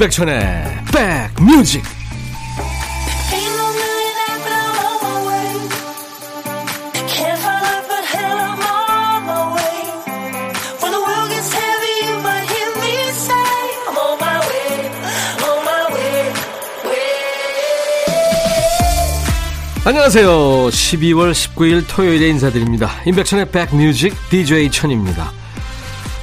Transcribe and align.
임백천의 0.00 0.64
백뮤직 1.36 1.82
안녕하세요. 19.84 20.30
12월 20.68 21.32
19일 21.32 21.84
토요일에 21.86 22.28
인사드립니다. 22.28 22.90
임백천의 23.04 23.50
백뮤직 23.50 24.14
DJ 24.30 24.70
천입니다. 24.70 25.30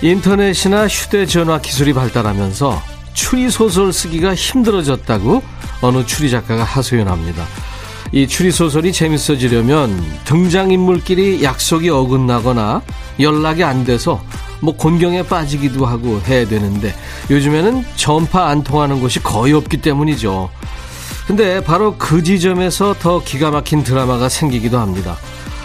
인터넷이나 0.02 0.88
휴대전화 0.88 1.60
기술이 1.62 1.94
발달하면서 1.94 2.82
추리소설 3.18 3.92
쓰기가 3.92 4.36
힘들어졌다고 4.36 5.42
어느 5.82 6.06
추리 6.06 6.30
작가가 6.30 6.64
하소연합니다. 6.64 7.44
이 8.12 8.28
추리소설이 8.28 8.94
재밌어지려면 8.94 10.00
등장인물끼리 10.24 11.44
약속이 11.44 11.90
어긋나거나 11.90 12.84
연락이 13.20 13.64
안 13.64 13.84
돼서 13.84 14.22
뭐 14.62 14.78
곤경에 14.78 15.24
빠지기도 15.24 15.86
하고 15.86 16.22
해야 16.28 16.48
되는데 16.48 16.94
요즘에는 17.32 17.84
전파 17.96 18.50
안 18.50 18.64
통하는 18.64 19.02
곳이 19.02 19.22
거의 19.22 19.54
없기 19.54 19.78
때문이죠. 19.78 20.50
근데 21.26 21.62
바로 21.64 21.96
그 21.98 22.22
지점에서 22.22 22.94
더 23.00 23.22
기가 23.24 23.50
막힌 23.50 23.84
드라마가 23.84 24.30
생기기도 24.30 24.78
합니다. 24.78 25.18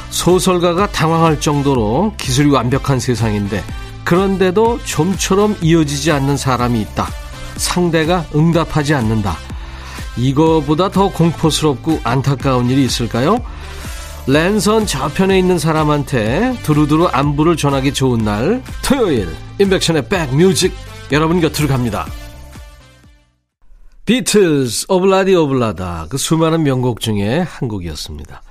소설가가 0.09 0.91
당황할 0.91 1.39
정도로 1.39 2.15
기술이 2.17 2.51
완벽한 2.51 2.99
세상인데 2.99 3.63
그런데도 4.05 4.81
좀처럼 4.85 5.57
이어지지 5.61 6.11
않는 6.13 6.39
사람이 6.39 6.81
있다. 6.81 7.22
상대가 7.57 8.25
응답하지 8.35 8.95
않는다. 8.95 9.37
이거보다 10.17 10.91
더 10.91 11.09
공포스럽고 11.09 12.01
안타까운 12.05 12.69
일이 12.69 12.85
있을까요? 12.85 13.39
랜선 14.27 14.87
저편에 14.87 15.39
있는 15.39 15.59
사람한테 15.59 16.57
두루두루 16.63 17.09
안부를 17.09 17.57
전하기 17.57 17.93
좋은 17.93 18.21
날 18.21 18.63
토요일 18.85 19.29
임백천의 19.59 20.09
백뮤직 20.09 20.73
여러분 21.11 21.41
곁으로 21.41 21.67
갑니다. 21.67 22.07
비틀스 24.05 24.87
Ob-La-Di, 24.89 25.35
Ob-La-Da 25.35 26.07
그 26.09 26.19
수많은 26.19 26.63
명곡 26.63 27.01
중에 27.01 27.41
한 27.41 27.69
곡이었습니다. 27.69 28.43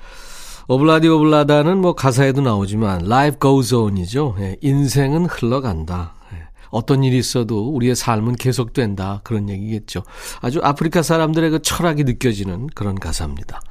오블라디 0.67 1.07
오블라다는 1.07 1.77
뭐 1.77 1.95
가사에도 1.95 2.41
나오지만 2.41 3.05
life 3.05 3.39
goes 3.39 3.73
on이죠. 3.73 4.35
예, 4.39 4.57
인생은 4.61 5.25
흘러간다. 5.25 6.15
어떤 6.71 7.03
일이 7.03 7.17
있어도 7.17 7.69
우리의 7.69 7.95
삶은 7.95 8.35
계속된다. 8.35 9.21
그런 9.23 9.49
얘기겠죠. 9.49 10.03
아주 10.41 10.59
아프리카 10.63 11.01
사람들의 11.01 11.49
그 11.51 11.61
철학이 11.61 12.03
느껴지는 12.03 12.67
그런 12.73 12.95
가사입니다. 12.95 13.61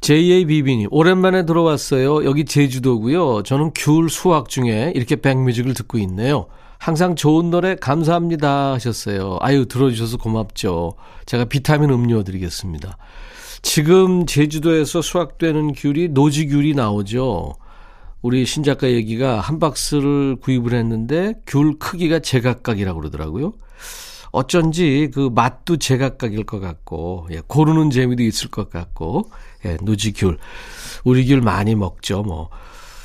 JABB님, 0.00 0.88
오랜만에 0.90 1.46
들어왔어요. 1.46 2.24
여기 2.24 2.44
제주도고요. 2.44 3.42
저는 3.42 3.72
귤 3.74 4.10
수확 4.10 4.48
중에 4.48 4.92
이렇게 4.94 5.16
백뮤직을 5.16 5.72
듣고 5.74 5.98
있네요. 5.98 6.46
항상 6.78 7.16
좋은 7.16 7.48
노래 7.48 7.76
감사합니다 7.76 8.74
하셨어요. 8.74 9.38
아유, 9.40 9.64
들어주셔서 9.66 10.18
고맙죠. 10.18 10.96
제가 11.24 11.46
비타민 11.46 11.88
음료 11.88 12.22
드리겠습니다. 12.22 12.98
지금 13.62 14.26
제주도에서 14.26 15.00
수확되는 15.00 15.72
귤이 15.72 16.08
노지귤이 16.08 16.74
나오죠. 16.74 17.54
우리 18.24 18.46
신작가 18.46 18.90
얘기가 18.90 19.38
한 19.38 19.58
박스를 19.58 20.36
구입을 20.36 20.72
했는데 20.72 21.34
귤 21.46 21.78
크기가 21.78 22.20
제각각이라고 22.20 22.98
그러더라고요. 22.98 23.52
어쩐지 24.32 25.10
그 25.12 25.28
맛도 25.30 25.76
제각각일 25.76 26.44
것 26.44 26.58
같고, 26.58 27.28
예, 27.32 27.42
고르는 27.46 27.90
재미도 27.90 28.22
있을 28.22 28.48
것 28.48 28.70
같고, 28.70 29.30
예, 29.66 29.76
노지귤. 29.82 30.38
우리 31.04 31.26
귤 31.26 31.42
많이 31.42 31.74
먹죠, 31.74 32.22
뭐. 32.22 32.48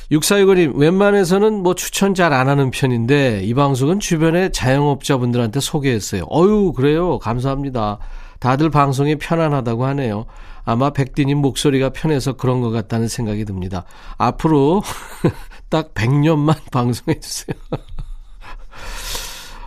6465님, 0.10 0.78
웬만해서는 0.78 1.64
뭐 1.64 1.76
추천 1.76 2.16
잘 2.16 2.32
안 2.32 2.48
하는 2.48 2.72
편인데, 2.72 3.42
이 3.44 3.54
방송은 3.54 4.00
주변에 4.00 4.54
자영업자분들한테 4.54 5.60
소개했어요. 5.60 6.28
어유 6.32 6.72
그래요. 6.72 7.20
감사합니다. 7.20 8.00
다들 8.40 8.70
방송이 8.70 9.18
편안하다고 9.18 9.86
하네요. 9.86 10.28
아마 10.64 10.92
백디님 10.92 11.38
목소리가 11.38 11.90
편해서 11.90 12.34
그런 12.34 12.62
것 12.62 12.70
같다는 12.70 13.08
생각이 13.08 13.46
듭니다. 13.46 13.86
앞으로 14.18 14.84
딱 15.70 15.94
100년만 15.94 16.58
방송해 16.72 17.20
주세요. 17.20 17.56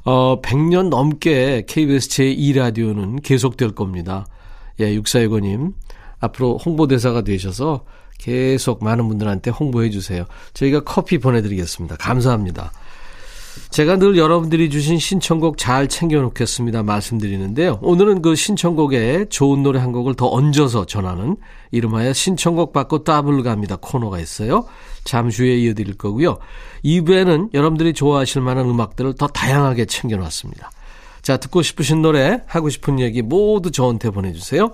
어, 0.04 0.41
100년 0.42 0.88
넘게 0.88 1.64
KBS 1.69 2.08
제2라디오는 2.08 3.22
계속될 3.22 3.75
겁니다. 3.75 4.26
예, 4.80 4.97
6465님. 4.98 5.75
앞으로 6.19 6.58
홍보대사가 6.58 7.22
되셔서 7.22 7.84
계속 8.19 8.84
많은 8.84 9.09
분들한테 9.09 9.50
홍보해 9.50 9.91
주세요. 9.91 10.24
저희가 10.54 10.84
커피 10.84 11.19
보내드리겠습니다. 11.19 11.97
감사합니다. 11.97 12.72
제가 13.70 13.96
늘 13.96 14.16
여러분들이 14.16 14.70
주신 14.70 14.98
신청곡 14.98 15.58
잘 15.58 15.88
챙겨놓겠습니다. 15.88 16.82
말씀드리는데요. 16.82 17.78
오늘은 17.82 18.22
그 18.22 18.34
신청곡에 18.34 19.26
좋은 19.28 19.62
노래 19.62 19.80
한 19.80 19.92
곡을 19.92 20.14
더 20.14 20.28
얹어서 20.28 20.86
전하는 20.86 21.36
이름하여 21.70 22.12
신청곡 22.12 22.72
받고 22.72 23.04
따블 23.04 23.42
갑니다. 23.42 23.76
코너가 23.80 24.20
있어요. 24.20 24.66
잠시 25.04 25.42
후에 25.42 25.56
이어드릴 25.56 25.96
거고요. 25.96 26.38
2부에는 26.84 27.54
여러분들이 27.54 27.92
좋아하실 27.92 28.42
만한 28.42 28.68
음악들을 28.68 29.14
더 29.14 29.26
다양하게 29.26 29.86
챙겨놨습니다. 29.86 30.70
자, 31.22 31.36
듣고 31.36 31.62
싶으신 31.62 32.02
노래, 32.02 32.42
하고 32.46 32.68
싶은 32.68 33.00
얘기 33.00 33.22
모두 33.22 33.70
저한테 33.70 34.10
보내주세요. 34.10 34.70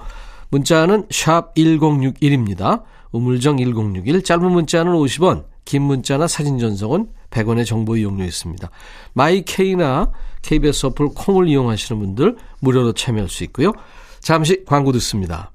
문자는 0.51 1.07
샵 1.11 1.55
1061입니다. 1.55 2.83
우물정 3.13 3.59
1061, 3.59 4.23
짧은 4.23 4.51
문자는 4.51 4.93
50원, 4.93 5.47
긴 5.65 5.83
문자나 5.83 6.27
사진 6.27 6.59
전송은 6.59 7.09
100원의 7.31 7.67
정보 7.67 7.97
이용료 7.97 8.25
있습니다. 8.25 8.71
마이케이나 9.13 10.13
KBS 10.43 10.87
어플 10.87 11.09
콩을 11.15 11.49
이용하시는 11.49 12.01
분들 12.01 12.37
무료로 12.61 12.93
참여할 12.93 13.29
수 13.29 13.45
있고요. 13.45 13.73
잠시 14.21 14.65
광고 14.65 14.93
듣습니다. 14.93 15.53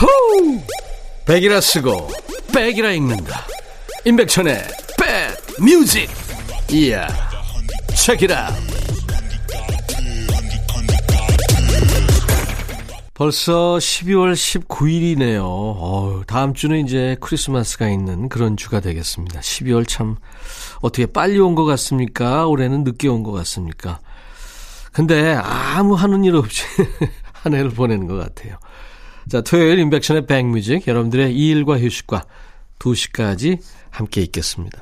호우! 0.00 0.60
백이라 1.26 1.60
쓰고 1.60 2.08
백이라 2.52 2.90
읽는다. 2.92 3.46
임백천의 4.04 4.56
백 4.98 5.62
뮤직. 5.62 6.08
이야. 6.72 7.06
책이라. 7.94 8.50
벌써 13.20 13.76
12월 13.76 14.32
19일이네요. 14.32 15.42
어우, 15.42 16.24
다음 16.26 16.54
주는 16.54 16.82
이제 16.82 17.18
크리스마스가 17.20 17.90
있는 17.90 18.30
그런 18.30 18.56
주가 18.56 18.80
되겠습니다. 18.80 19.40
12월 19.40 19.86
참 19.86 20.16
어떻게 20.80 21.04
빨리 21.04 21.38
온 21.38 21.54
것 21.54 21.66
같습니까? 21.66 22.46
올해는 22.46 22.82
늦게 22.82 23.08
온 23.08 23.22
것 23.22 23.32
같습니까? 23.32 24.00
근데 24.92 25.34
아무 25.34 25.92
하는 25.96 26.24
일 26.24 26.34
없이 26.34 26.64
한 27.34 27.52
해를 27.52 27.68
보내는 27.68 28.06
것 28.06 28.14
같아요. 28.16 28.56
자, 29.28 29.42
토요일 29.42 29.78
인백션의 29.80 30.26
백뮤직 30.26 30.88
여러분들의 30.88 31.36
일과 31.36 31.78
휴식과 31.78 32.24
2시까지 32.78 33.58
함께 33.90 34.22
있겠습니다. 34.22 34.80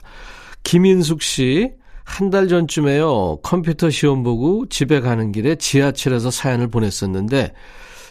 김인숙 0.62 1.22
씨, 1.22 1.72
한 2.04 2.30
달 2.30 2.46
전쯤에요. 2.46 3.40
컴퓨터 3.42 3.90
시험 3.90 4.22
보고 4.22 4.68
집에 4.68 5.00
가는 5.00 5.32
길에 5.32 5.56
지하철에서 5.56 6.30
사연을 6.30 6.68
보냈었는데 6.68 7.52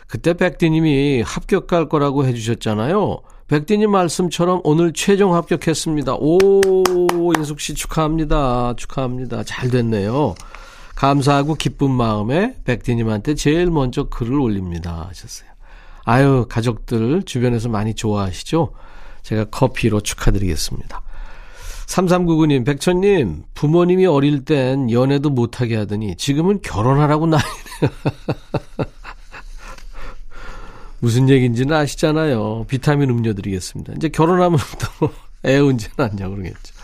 그때 0.08 0.34
백디님이 0.34 1.22
합격할 1.22 1.90
거라고 1.90 2.26
해주셨잖아요. 2.26 3.20
백디님 3.48 3.92
말씀처럼 3.92 4.62
오늘 4.64 4.94
최종 4.94 5.36
합격했습니다. 5.36 6.16
오, 6.20 6.62
인숙 7.38 7.60
씨 7.60 7.74
축하합니다. 7.74 8.74
축하합니다. 8.76 9.44
잘 9.44 9.70
됐네요. 9.70 10.36
감사하고 10.96 11.56
기쁜 11.56 11.92
마음에 11.92 12.56
백디님한테 12.66 13.36
제일 13.36 13.68
먼저 13.68 14.06
글을 14.06 14.40
올립니다. 14.40 15.08
하셨어요. 15.10 15.50
아유, 16.06 16.46
가족들 16.50 17.24
주변에서 17.24 17.70
많이 17.70 17.94
좋아하시죠? 17.94 18.74
제가 19.24 19.46
커피로 19.46 20.02
축하드리겠습니다. 20.02 21.02
3399님, 21.88 22.66
백천님, 22.66 23.44
부모님이 23.54 24.06
어릴 24.06 24.44
땐 24.44 24.92
연애도 24.92 25.30
못하게 25.30 25.78
하더니 25.78 26.16
지금은 26.18 26.62
결혼하라고 26.62 27.28
난리네요. 27.28 28.88
무슨 31.00 31.30
얘기인지는 31.30 31.76
아시잖아요. 31.76 32.66
비타민 32.68 33.10
음료 33.10 33.34
드리겠습니다. 33.34 33.94
이제 33.96 34.10
결혼하면 34.10 34.60
또애 35.44 35.60
운전 35.60 35.92
하냐고 35.98 36.36
그러겠죠. 36.36 36.76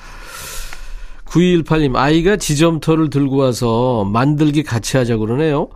9218님, 1.25 1.95
아이가 1.95 2.37
지점토를 2.37 3.09
들고 3.09 3.37
와서 3.37 4.03
만들기 4.03 4.61
같이 4.61 4.97
하자고 4.97 5.25
그러네요. 5.25 5.69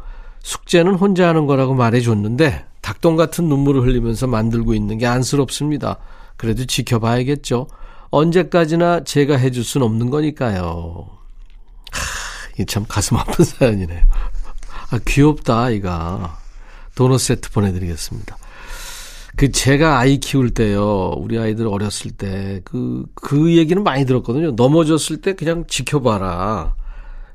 숙제는 0.43 0.93
혼자 0.95 1.27
하는 1.27 1.47
거라고 1.47 1.73
말해줬는데, 1.73 2.65
닭똥 2.81 3.15
같은 3.15 3.45
눈물을 3.49 3.81
흘리면서 3.81 4.27
만들고 4.27 4.75
있는 4.75 4.99
게 4.99 5.07
안쓰럽습니다. 5.07 5.97
그래도 6.37 6.65
지켜봐야겠죠. 6.65 7.67
언제까지나 8.11 9.03
제가 9.03 9.35
해줄 9.35 9.63
순 9.63 9.81
없는 9.81 10.11
거니까요. 10.11 11.07
하, 11.91 12.53
이게 12.53 12.63
참 12.65 12.85
가슴 12.87 13.17
아픈 13.17 13.43
사연이네요. 13.43 14.03
아, 14.91 14.99
귀엽다, 15.05 15.63
아이가. 15.63 16.37
도넛 16.97 17.21
세트 17.21 17.51
보내드리겠습니다. 17.51 18.37
그 19.35 19.51
제가 19.51 19.99
아이 19.99 20.17
키울 20.17 20.49
때요, 20.49 21.13
우리 21.17 21.37
아이들 21.37 21.67
어렸을 21.67 22.09
때, 22.09 22.59
그, 22.65 23.05
그 23.13 23.55
얘기는 23.55 23.81
많이 23.83 24.03
들었거든요. 24.03 24.51
넘어졌을 24.51 25.21
때 25.21 25.33
그냥 25.33 25.65
지켜봐라. 25.67 26.73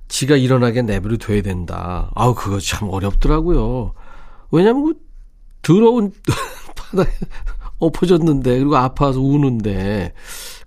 지가 0.08 0.36
일어나게 0.36 0.82
내버려 0.82 1.16
둬야 1.16 1.42
된다. 1.42 2.10
아우, 2.16 2.34
그거 2.34 2.58
참 2.58 2.88
어렵더라고요. 2.90 3.94
왜냐면 4.50 4.84
그 4.84 4.94
더러운 5.62 6.12
바닥에 6.74 7.12
엎어졌는데, 7.78 8.58
그리고 8.58 8.76
아파서 8.76 9.20
우는데, 9.20 10.12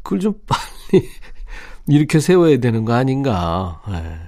그걸 0.03 0.21
좀 0.21 0.36
빨리 0.47 1.06
이렇게 1.89 2.21
세워야 2.21 2.59
되는 2.62 2.86
거 2.86 2.94
아닌가. 2.94 3.81
네. 3.89 4.19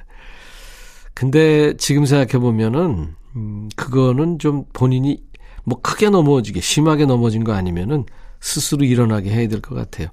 근데 1.14 1.78
지금 1.78 2.06
생각해보면은, 2.06 3.16
음, 3.38 3.70
그거는 3.76 4.40
좀 4.40 4.66
본인이 4.74 5.20
뭐 5.64 5.80
크게 5.82 6.10
넘어지게, 6.10 6.60
심하게 6.62 7.06
넘어진 7.06 7.44
거 7.44 7.54
아니면은 7.54 8.06
스스로 8.40 8.84
일어나게 8.86 9.32
해야 9.32 9.48
될 9.48 9.62
것 9.62 9.76
같아요. 9.76 10.08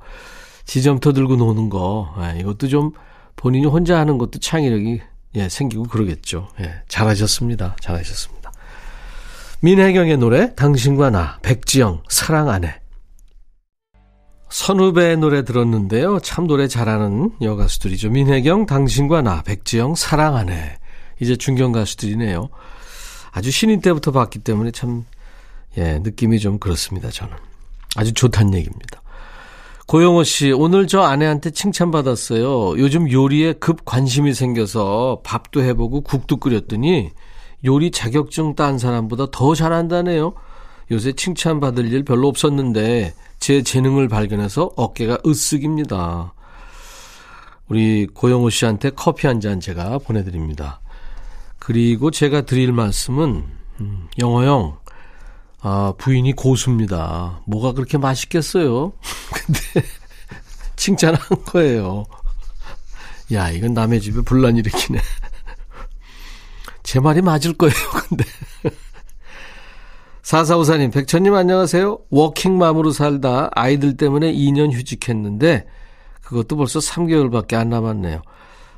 지점터 0.64 1.12
들고 1.12 1.36
노는 1.36 1.70
거, 1.70 2.14
예, 2.20 2.38
이것도 2.40 2.68
좀 2.68 2.92
본인이 3.36 3.66
혼자 3.66 3.98
하는 3.98 4.18
것도 4.18 4.38
창의력이 4.40 5.00
예, 5.36 5.48
생기고 5.48 5.84
그러겠죠. 5.84 6.48
예, 6.60 6.82
잘하셨습니다. 6.88 7.76
잘하셨습니다. 7.80 8.52
민혜경의 9.60 10.18
노래, 10.18 10.54
당신과 10.54 11.10
나, 11.10 11.38
백지영, 11.42 12.02
사랑 12.08 12.48
안에. 12.50 12.80
선후배의 14.50 15.16
노래 15.16 15.44
들었는데요. 15.44 16.20
참 16.20 16.46
노래 16.46 16.68
잘하는 16.68 17.32
여가수들이죠. 17.42 18.10
민혜경, 18.10 18.66
당신과 18.66 19.22
나, 19.22 19.42
백지영, 19.42 19.94
사랑 19.96 20.36
안에. 20.36 20.76
이제 21.20 21.34
중견 21.36 21.72
가수들이네요. 21.72 22.48
아주 23.34 23.50
신인 23.50 23.80
때부터 23.80 24.12
봤기 24.12 24.38
때문에 24.38 24.70
참, 24.70 25.04
예, 25.76 25.98
느낌이 25.98 26.38
좀 26.38 26.58
그렇습니다, 26.60 27.10
저는. 27.10 27.34
아주 27.96 28.12
좋단 28.12 28.54
얘기입니다. 28.54 29.02
고영호 29.86 30.22
씨, 30.22 30.52
오늘 30.52 30.86
저 30.86 31.02
아내한테 31.02 31.50
칭찬받았어요. 31.50 32.78
요즘 32.78 33.10
요리에 33.10 33.54
급 33.54 33.84
관심이 33.84 34.32
생겨서 34.32 35.20
밥도 35.24 35.62
해보고 35.62 36.02
국도 36.02 36.38
끓였더니 36.38 37.10
요리 37.64 37.90
자격증 37.90 38.54
딴 38.54 38.78
사람보다 38.78 39.26
더 39.32 39.54
잘한다네요. 39.54 40.32
요새 40.90 41.12
칭찬받을 41.12 41.92
일 41.92 42.04
별로 42.04 42.28
없었는데 42.28 43.14
제 43.40 43.62
재능을 43.62 44.08
발견해서 44.08 44.70
어깨가 44.76 45.18
으쓱입니다. 45.18 46.30
우리 47.68 48.06
고영호 48.06 48.50
씨한테 48.50 48.90
커피 48.90 49.26
한 49.26 49.40
잔 49.40 49.60
제가 49.60 49.98
보내드립니다. 49.98 50.80
그리고 51.64 52.10
제가 52.10 52.42
드릴 52.42 52.72
말씀은, 52.72 53.46
음, 53.80 54.08
영호 54.18 54.44
형, 54.44 54.76
아, 55.62 55.94
부인이 55.96 56.34
고수입니다. 56.34 57.40
뭐가 57.46 57.72
그렇게 57.72 57.96
맛있겠어요? 57.96 58.92
근데, 59.32 59.60
칭찬한 60.76 61.20
거예요. 61.46 62.04
야, 63.32 63.48
이건 63.48 63.72
남의 63.72 64.02
집에 64.02 64.20
분란 64.20 64.58
일으키네. 64.58 65.00
제 66.82 67.00
말이 67.00 67.22
맞을 67.22 67.54
거예요, 67.54 67.74
근데. 68.08 68.24
사사우사님, 70.22 70.90
백천님 70.90 71.32
안녕하세요. 71.32 71.98
워킹맘으로 72.10 72.90
살다 72.90 73.48
아이들 73.54 73.96
때문에 73.96 74.30
2년 74.34 74.70
휴직했는데, 74.70 75.66
그것도 76.20 76.58
벌써 76.58 76.78
3개월밖에 76.78 77.54
안 77.54 77.70
남았네요. 77.70 78.20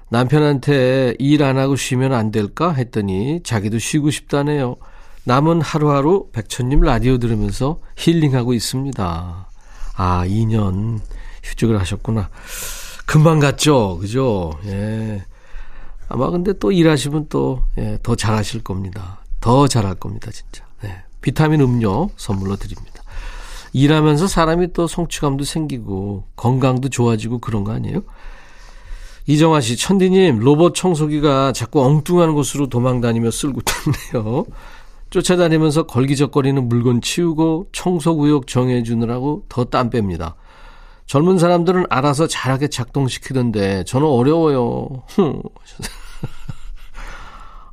남편한테 0.08 1.14
일 1.18 1.42
안 1.42 1.58
하고 1.58 1.76
쉬면 1.76 2.12
안 2.12 2.30
될까 2.30 2.72
했더니 2.72 3.40
자기도 3.42 3.78
쉬고 3.78 4.10
싶다네요. 4.10 4.76
남은 5.24 5.60
하루하루 5.60 6.28
백천님 6.32 6.80
라디오 6.80 7.18
들으면서 7.18 7.78
힐링하고 7.96 8.54
있습니다. 8.54 9.48
아, 9.96 10.24
2년 10.26 11.00
휴직을 11.42 11.80
하셨구나. 11.80 12.28
금방 13.06 13.40
갔죠? 13.40 13.98
그죠? 13.98 14.52
예. 14.66 15.24
아마 16.08 16.30
근데 16.30 16.52
또 16.52 16.70
일하시면 16.70 17.26
또, 17.28 17.62
예, 17.78 17.98
더 18.02 18.14
잘하실 18.14 18.62
겁니다. 18.62 19.18
더 19.40 19.66
잘할 19.66 19.96
겁니다, 19.96 20.30
진짜. 20.30 20.64
네. 20.82 20.96
비타민 21.20 21.60
음료 21.60 22.10
선물로 22.16 22.56
드립니다. 22.56 23.02
일하면서 23.72 24.28
사람이 24.28 24.72
또 24.72 24.86
성취감도 24.86 25.44
생기고 25.44 26.24
건강도 26.36 26.88
좋아지고 26.88 27.40
그런 27.40 27.64
거 27.64 27.72
아니에요? 27.72 28.02
이정아 29.26 29.60
씨, 29.60 29.76
천디님, 29.76 30.38
로봇 30.38 30.74
청소기가 30.74 31.52
자꾸 31.52 31.84
엉뚱한 31.84 32.34
곳으로 32.34 32.68
도망다니며 32.68 33.32
쓸고 33.32 33.60
탔네요. 33.62 34.44
쫓아다니면서 35.10 35.84
걸기적거리는 35.84 36.68
물건 36.68 37.00
치우고 37.00 37.68
청소구역 37.72 38.46
정해주느라고 38.46 39.44
더 39.48 39.64
땀 39.64 39.90
뺍니다. 39.90 40.34
젊은 41.06 41.38
사람들은 41.38 41.86
알아서 41.88 42.26
잘하게 42.26 42.68
작동시키던데 42.68 43.84
저는 43.84 44.06
어려워요. 44.06 45.04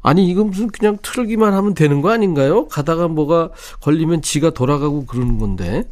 아니 0.03 0.27
이거 0.27 0.44
무슨 0.44 0.67
그냥 0.67 0.97
틀기만 1.01 1.53
하면 1.53 1.73
되는 1.73 2.01
거 2.01 2.11
아닌가요? 2.11 2.67
가다가 2.67 3.07
뭐가 3.07 3.50
걸리면 3.79 4.21
지가 4.21 4.51
돌아가고 4.51 5.05
그러는 5.05 5.39
건데 5.39 5.89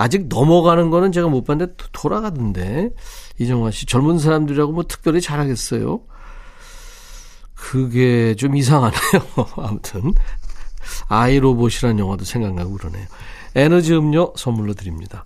아직 0.00 0.28
넘어가는 0.28 0.90
거는 0.90 1.10
제가 1.10 1.26
못 1.28 1.42
봤는데 1.44 1.74
돌아가던데 1.92 2.90
이정화 3.38 3.72
씨 3.72 3.84
젊은 3.84 4.20
사람들이라고 4.20 4.70
뭐 4.70 4.84
특별히 4.84 5.20
잘하겠어요? 5.20 6.00
그게 7.54 8.36
좀 8.36 8.54
이상하네요. 8.54 9.00
아무튼 9.58 10.14
아이로봇이라는 11.08 11.98
영화도 11.98 12.24
생각나고 12.24 12.74
그러네요. 12.74 13.06
에너지 13.56 13.92
음료 13.94 14.32
선물로 14.36 14.74
드립니다. 14.74 15.24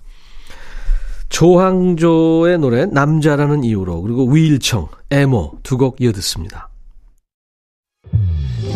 조항조의 1.29 2.59
노래 2.59 2.87
남자라는 2.87 3.65
이유로 3.65 4.01
그리고 4.03 4.25
위일청, 4.31 4.89
에모 5.11 5.59
두 5.63 5.77
곡 5.77 6.01
이어 6.01 6.13
듣습니다. 6.13 6.71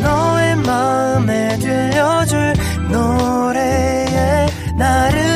너의 0.03 0.57
마음에 0.57 1.59
들려줄 1.59 2.53
노래에 2.91 4.47
나를 4.79 5.36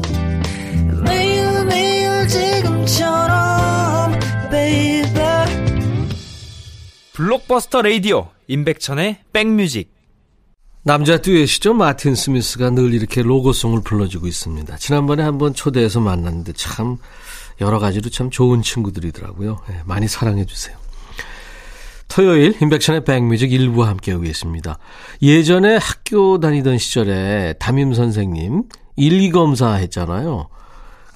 지금처럼 2.91 4.19
baby 4.49 5.05
블록버스터 7.13 7.81
레이디오 7.83 8.29
임백천의 8.47 9.19
백뮤직 9.31 9.93
남자 10.83 11.17
듀엣이죠. 11.17 11.73
마틴 11.73 12.15
스미스가 12.15 12.71
늘 12.71 12.93
이렇게 12.93 13.21
로고송을 13.21 13.81
불러주고 13.83 14.27
있습니다. 14.27 14.75
지난번에 14.77 15.23
한번 15.23 15.53
초대해서 15.53 15.99
만났는데 15.99 16.53
참 16.53 16.97
여러 17.61 17.79
가지로 17.79 18.09
참 18.09 18.29
좋은 18.29 18.61
친구들이더라고요. 18.61 19.59
네, 19.69 19.81
많이 19.85 20.07
사랑해 20.07 20.45
주세요. 20.45 20.75
토요일 22.07 22.55
인백션의 22.61 23.05
백뮤직 23.05 23.53
일부 23.53 23.85
함께하고 23.85 24.23
계십니다. 24.23 24.79
예전에 25.21 25.77
학교 25.77 26.39
다니던 26.39 26.77
시절에 26.77 27.53
담임 27.59 27.93
선생님 27.93 28.63
일기검사 28.97 29.73
했잖아요. 29.75 30.49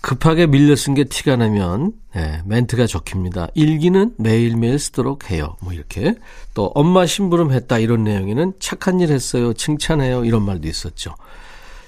급하게 0.06 0.46
밀려 0.46 0.76
쓴 0.76 0.94
게 0.94 1.04
티가 1.04 1.36
나면 1.36 1.94
네, 2.14 2.40
멘트가 2.46 2.86
적힙니다. 2.86 3.48
일기는 3.56 4.14
매일매일 4.20 4.78
쓰도록 4.78 5.32
해요. 5.32 5.58
뭐 5.62 5.74
이렇게. 5.74 6.14
또 6.54 6.72
엄마 6.76 7.08
심부름 7.08 7.52
했다 7.52 7.80
이런 7.80 8.04
내용에는 8.04 8.54
착한 8.60 9.00
일 9.00 9.12
했어요. 9.12 9.54
칭찬해요. 9.54 10.24
이런 10.24 10.44
말도 10.44 10.68
있었죠. 10.68 11.16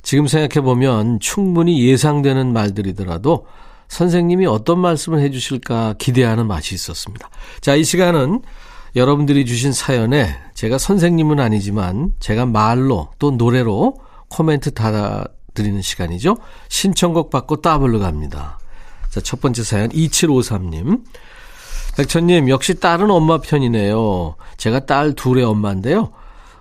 지금 0.02 0.26
생각해 0.26 0.66
보면 0.66 1.20
충분히 1.20 1.88
예상되는 1.88 2.52
말들이더라도 2.54 3.46
선생님이 3.88 4.48
어떤 4.48 4.80
말씀을 4.80 5.20
해 5.20 5.30
주실까 5.30 5.94
기대하는 6.00 6.48
맛이 6.48 6.74
있었습니다. 6.74 7.30
자, 7.62 7.76
이 7.76 7.84
시간은 7.84 8.42
여러분들이 8.96 9.46
주신 9.46 9.72
사연에 9.72 10.36
제가 10.56 10.80
선생님은 10.80 11.40
아니지만 11.40 12.14
제가 12.20 12.48
말로 12.48 13.10
또 13.20 13.30
노래로 13.30 14.00
코멘트 14.30 14.72
달아 14.72 15.26
드리는 15.58 15.82
시간이죠. 15.82 16.38
신청곡 16.70 17.32
받고 17.32 17.62
따블로 17.62 18.00
갑니다. 18.00 18.60
자, 19.10 19.20
첫 19.20 19.42
번째 19.42 19.64
사연 19.64 19.90
2753님. 19.90 21.04
백천님, 21.98 22.48
역시 22.50 22.80
딸은 22.80 23.10
엄마 23.10 23.40
편이네요. 23.40 24.36
제가 24.58 24.86
딸 24.86 25.14
둘의 25.14 25.44
엄마인데요. 25.44 26.12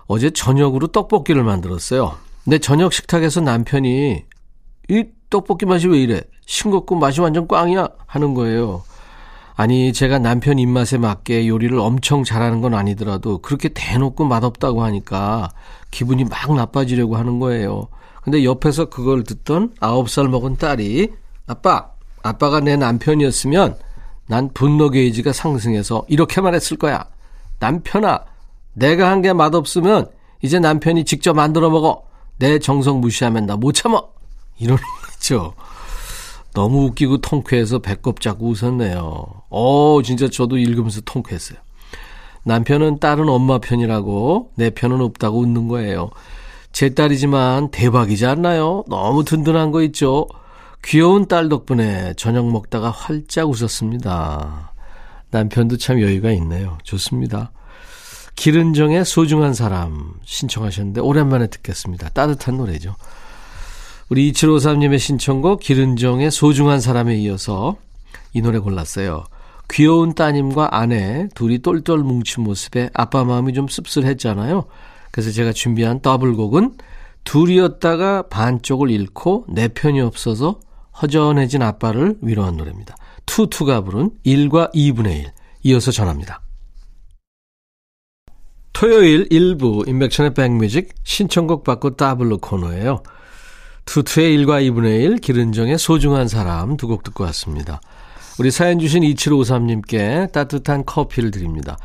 어제 0.07 0.31
저녁으로 0.31 0.87
떡볶이를 0.87 1.43
만들었어요. 1.43 2.17
근데 2.43 2.57
저녁 2.57 2.91
식탁에서 2.91 3.41
남편이 3.41 4.25
이 4.89 5.03
떡볶이 5.29 5.67
맛이 5.67 5.87
왜 5.87 5.99
이래? 5.99 6.21
싱겁고 6.47 6.95
맛이 6.95 7.21
완전 7.21 7.47
꽝이야? 7.47 7.89
하는 8.07 8.33
거예요. 8.33 8.83
아니, 9.55 9.93
제가 9.93 10.17
남편 10.17 10.57
입맛에 10.57 10.97
맞게 10.97 11.47
요리를 11.47 11.77
엄청 11.79 12.23
잘하는 12.23 12.61
건 12.61 12.73
아니더라도 12.73 13.39
그렇게 13.39 13.69
대놓고 13.69 14.25
맛없다고 14.25 14.83
하니까 14.83 15.49
기분이 15.91 16.23
막 16.23 16.55
나빠지려고 16.55 17.17
하는 17.17 17.39
거예요. 17.39 17.89
근데 18.27 18.43
옆에서 18.43 18.89
그걸 18.89 19.23
듣던 19.23 19.75
9살 19.75 20.27
먹은 20.27 20.57
딸이 20.57 21.13
아빠, 21.45 21.91
아빠가 22.23 22.59
내 22.59 22.75
남편이었으면 22.75 23.77
난 24.27 24.49
분노 24.53 24.89
게이지가 24.89 25.31
상승해서 25.31 26.03
이렇게 26.09 26.41
말했을 26.41 26.75
거야. 26.75 27.05
남편아, 27.59 28.25
내가 28.73 29.09
한 29.09 29.21
게 29.21 29.31
맛없으면 29.31 30.07
이제 30.41 30.59
남편이 30.59 31.05
직접 31.05 31.35
만들어 31.35 31.69
먹어. 31.69 32.03
내 32.37 32.59
정성 32.59 32.99
무시하면 32.99 33.45
나 33.45 33.55
못 33.55 33.71
참어. 33.71 34.09
이러는 34.59 34.83
거죠. 35.05 35.53
너무 36.53 36.83
웃기고 36.87 37.19
통쾌해서 37.19 37.79
배꼽 37.79 38.19
잡고 38.19 38.49
웃었네요. 38.49 39.25
어, 39.49 39.99
진짜 40.03 40.27
저도 40.27 40.57
읽으면서 40.57 40.99
통쾌했어요. 41.05 41.59
남편은 42.43 42.99
딸은 42.99 43.29
엄마 43.29 43.59
편이라고 43.59 44.51
내 44.55 44.69
편은 44.69 44.99
없다고 44.99 45.39
웃는 45.39 45.69
거예요. 45.69 46.09
제 46.71 46.89
딸이지만 46.89 47.71
대박이지 47.71 48.25
않나요? 48.25 48.83
너무 48.87 49.23
든든한 49.23 49.71
거 49.71 49.81
있죠? 49.83 50.27
귀여운 50.83 51.27
딸 51.27 51.49
덕분에 51.49 52.13
저녁 52.17 52.49
먹다가 52.51 52.91
활짝 52.91 53.49
웃었습니다. 53.49 54.73
남편도 55.31 55.77
참 55.77 55.99
여유가 56.01 56.31
있네요. 56.31 56.77
좋습니다. 56.83 57.51
기른정의 58.35 59.03
소중한 59.03 59.53
사람 59.53 60.13
신청하셨는데 60.23 61.01
오랜만에 61.01 61.47
듣겠습니다. 61.47 62.09
따뜻한 62.09 62.57
노래죠. 62.57 62.95
우리 64.09 64.31
2753님의 64.31 64.99
신청곡 64.99 65.59
기른정의 65.59 66.31
소중한 66.31 66.79
사람에 66.79 67.15
이어서 67.17 67.75
이 68.33 68.41
노래 68.41 68.59
골랐어요. 68.59 69.25
귀여운 69.69 70.13
따님과 70.13 70.69
아내 70.71 71.27
둘이 71.35 71.59
똘똘 71.59 71.99
뭉친 71.99 72.43
모습에 72.43 72.89
아빠 72.93 73.25
마음이 73.25 73.53
좀 73.53 73.67
씁쓸했잖아요. 73.67 74.65
그래서 75.17 75.31
제가 75.31 75.51
준비한 75.51 75.99
더블곡은 75.99 76.75
둘이었다가 77.23 78.27
반쪽을 78.27 78.91
잃고 78.91 79.47
내 79.49 79.67
편이 79.67 79.99
없어서 79.99 80.59
허전해진 81.01 81.63
아빠를 81.63 82.17
위로한 82.21 82.55
노래입니다. 82.55 82.95
투투가 83.25 83.81
부른 83.81 84.11
1과 84.23 84.71
2분의 84.75 85.07
1 85.07 85.31
이어서 85.63 85.89
전합니다. 85.89 86.41
토요일 88.73 89.27
1부 89.29 89.87
임백천의 89.87 90.35
백뮤직 90.35 90.93
신청곡 91.03 91.63
받고 91.63 91.95
더블로 91.95 92.37
코너예요. 92.37 93.01
투투의 93.85 94.37
1과 94.37 94.61
2분의 94.69 95.01
1, 95.01 95.15
길은정의 95.17 95.79
소중한 95.79 96.27
사람 96.27 96.77
두 96.77 96.85
곡 96.87 97.01
듣고 97.01 97.23
왔습니다. 97.23 97.81
우리 98.37 98.51
사연 98.51 98.77
주신 98.77 99.01
2753님께 99.01 100.31
따뜻한 100.31 100.85
커피를 100.85 101.31
드립니다. 101.31 101.75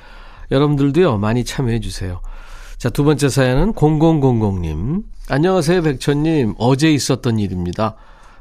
여러분들도요, 0.50 1.16
많이 1.16 1.46
참여해 1.46 1.80
주세요. 1.80 2.20
자, 2.82 2.90
두 2.90 3.04
번째 3.04 3.28
사연은 3.28 3.74
0000님. 3.74 5.04
안녕하세요, 5.28 5.82
백천님. 5.82 6.56
어제 6.58 6.90
있었던 6.90 7.38
일입니다. 7.38 7.94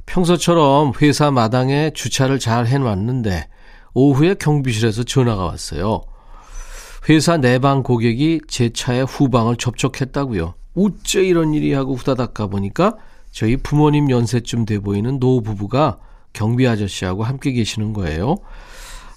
평소처럼 0.07 0.93
회사 0.99 1.29
마당에 1.29 1.91
주차를 1.93 2.39
잘 2.39 2.65
해놨는데, 2.65 3.47
오후에 3.93 4.33
경비실에서 4.33 5.03
전화가 5.03 5.45
왔어요. 5.45 6.01
회사 7.07 7.37
내방 7.37 7.83
고객이 7.83 8.41
제 8.47 8.69
차의 8.69 9.05
후방을 9.05 9.57
접촉했다고요. 9.57 10.55
우째 10.73 11.23
이런 11.23 11.53
일이 11.53 11.73
하고 11.73 11.93
후다닥 11.93 12.33
가보니까 12.33 12.95
저희 13.29 13.57
부모님 13.57 14.09
연세쯤 14.09 14.65
돼 14.65 14.79
보이는 14.79 15.19
노부부가 15.19 15.99
경비 16.33 16.67
아저씨하고 16.67 17.23
함께 17.23 17.51
계시는 17.51 17.93
거예요. 17.93 18.37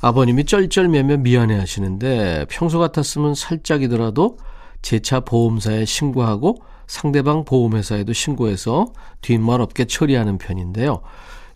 아버님이 0.02 0.44
쩔쩔매며 0.44 1.16
미안해 1.16 1.56
하시는데 1.56 2.44
평소 2.50 2.78
같았으면 2.78 3.34
살짝이더라도 3.34 4.36
제차 4.84 5.20
보험사에 5.20 5.86
신고하고 5.86 6.58
상대방 6.86 7.46
보험회사에도 7.46 8.12
신고해서 8.12 8.88
뒷말 9.22 9.62
없게 9.62 9.86
처리하는 9.86 10.36
편인데요. 10.36 11.00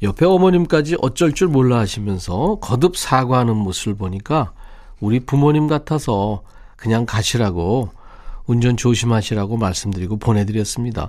옆에 0.03 0.25
어머님까지 0.25 0.97
어쩔 1.03 1.35
줄 1.35 1.49
몰라 1.49 1.79
하시면서 1.79 2.57
거듭 2.63 2.97
사과하는 2.97 3.55
모습을 3.55 3.97
보니까 3.97 4.53
우리 4.99 5.21
부모님 5.21 5.69
같아서 5.69 6.43
그냥 6.77 7.05
가시라고 7.05 7.91
운전 8.47 8.79
조심하시라고 8.79 9.59
말씀드리고 9.59 10.17
보내드렸습니다. 10.17 11.09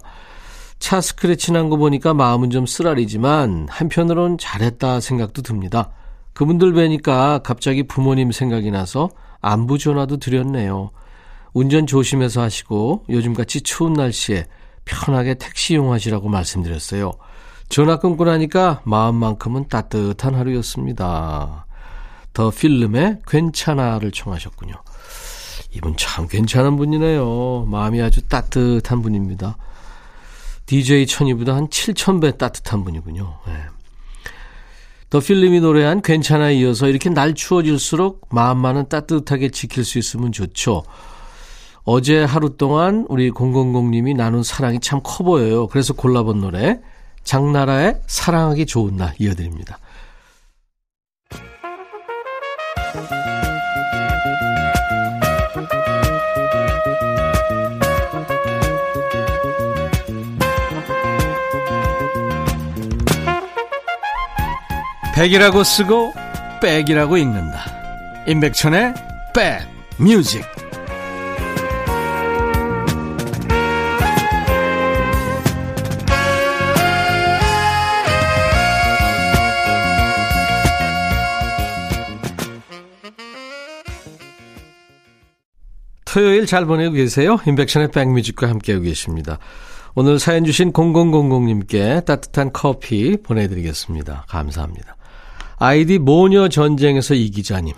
차 0.77 0.99
스크래치 0.99 1.53
난 1.53 1.69
거 1.69 1.77
보니까 1.77 2.13
마음은 2.13 2.49
좀 2.49 2.65
쓰라리지만 2.65 3.67
한편으론 3.69 4.37
잘했다 4.37 4.99
생각도 4.99 5.41
듭니다. 5.41 5.91
그분들 6.33 6.73
뵈니까 6.73 7.39
갑자기 7.39 7.83
부모님 7.83 8.33
생각이 8.33 8.71
나서 8.71 9.09
안부 9.39 9.77
전화도 9.77 10.17
드렸네요. 10.17 10.91
운전 11.53 11.87
조심해서 11.87 12.41
하시고 12.41 13.05
요즘같이 13.09 13.61
추운 13.61 13.93
날씨에 13.93 14.45
편하게 14.85 15.35
택시 15.35 15.73
이용하시라고 15.73 16.29
말씀드렸어요. 16.29 17.13
전화 17.69 17.99
끊고 17.99 18.25
나니까 18.25 18.81
마음만큼은 18.85 19.67
따뜻한 19.67 20.35
하루였습니다. 20.35 21.65
더 22.33 22.49
필름의 22.49 23.19
괜찮아를 23.27 24.11
청하셨군요. 24.11 24.73
이분 25.71 25.95
참 25.97 26.27
괜찮은 26.27 26.77
분이네요. 26.77 27.65
마음이 27.67 28.01
아주 28.01 28.21
따뜻한 28.27 29.01
분입니다. 29.01 29.57
DJ 30.65 31.05
천이보다 31.07 31.55
한 31.55 31.67
7,000배 31.67 32.37
따뜻한 32.37 32.83
분이군요. 32.83 33.39
네. 33.45 33.53
더 35.09 35.19
필름이 35.19 35.59
노래한 35.59 36.01
괜찮아 36.01 36.51
이어서 36.51 36.87
이렇게 36.87 37.09
날 37.09 37.33
추워질수록 37.33 38.29
마음만은 38.31 38.89
따뜻하게 38.89 39.49
지킬 39.49 39.83
수 39.83 39.97
있으면 39.97 40.31
좋죠. 40.31 40.83
어제 41.83 42.23
하루 42.23 42.55
동안 42.57 43.05
우리 43.09 43.31
000님이 43.31 44.15
나눈 44.15 44.43
사랑이 44.43 44.79
참 44.79 45.01
커 45.01 45.23
보여요. 45.23 45.67
그래서 45.67 45.93
골라본 45.93 46.41
노래 46.41 46.79
장나라의 47.23 48.01
사랑하기 48.07 48.65
좋은 48.65 48.97
날 48.97 49.13
이어드립니다. 49.19 49.79
백이라고 65.15 65.63
쓰고 65.63 66.13
백이라고 66.61 67.17
읽는다. 67.17 67.59
임백천의 68.27 68.93
백 69.35 69.67
뮤직. 69.97 70.58
토요일 86.11 86.47
잘 86.47 86.65
보내고 86.65 86.93
계세요? 86.93 87.37
임백천의 87.45 87.91
백뮤직과 87.91 88.49
함께하고 88.49 88.83
계십니다. 88.83 89.37
오늘 89.93 90.17
사연 90.17 90.43
주신 90.43 90.73
0000님께 90.73 92.03
따뜻한 92.03 92.51
커피 92.51 93.15
보내드리겠습니다. 93.17 94.25
감사합니다. 94.27 94.95
아이디 95.57 95.99
모녀 95.99 96.47
전쟁에서 96.47 97.13
이 97.13 97.29
기자님. 97.29 97.75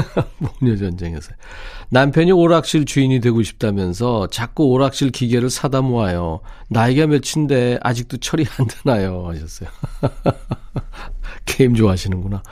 모녀 0.60 0.76
전쟁에서. 0.76 1.32
남편이 1.90 2.32
오락실 2.32 2.86
주인이 2.86 3.20
되고 3.20 3.42
싶다면서 3.42 4.28
자꾸 4.28 4.64
오락실 4.68 5.10
기계를 5.10 5.50
사다 5.50 5.82
모아요. 5.82 6.40
나이가 6.70 7.06
몇인데 7.06 7.78
아직도 7.82 8.16
처리 8.16 8.46
안 8.56 8.66
되나요? 8.66 9.26
하셨어요. 9.28 9.68
게임 11.44 11.74
좋아하시는구나. 11.74 12.42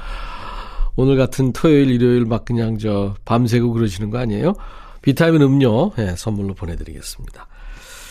오늘 0.96 1.16
같은 1.16 1.54
토요일, 1.54 1.90
일요일 1.90 2.26
막 2.26 2.44
그냥 2.44 2.76
저 2.76 3.14
밤새고 3.24 3.72
그러시는 3.72 4.10
거 4.10 4.18
아니에요? 4.18 4.52
비타민 5.02 5.42
음료 5.42 5.92
네, 5.96 6.14
선물로 6.16 6.54
보내드리겠습니다. 6.54 7.46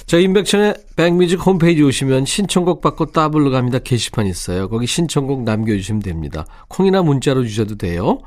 저희 0.05 0.23
인백천의 0.23 0.75
백뮤직 0.95 1.45
홈페이지 1.45 1.81
오시면 1.81 2.25
신청곡 2.25 2.81
받고 2.81 3.07
따블로 3.07 3.49
갑니다. 3.51 3.79
게시판 3.79 4.27
있어요. 4.27 4.67
거기 4.67 4.85
신청곡 4.85 5.43
남겨주시면 5.43 6.01
됩니다. 6.01 6.45
콩이나 6.67 7.01
문자로 7.01 7.45
주셔도 7.45 7.75
돼요. 7.75 8.19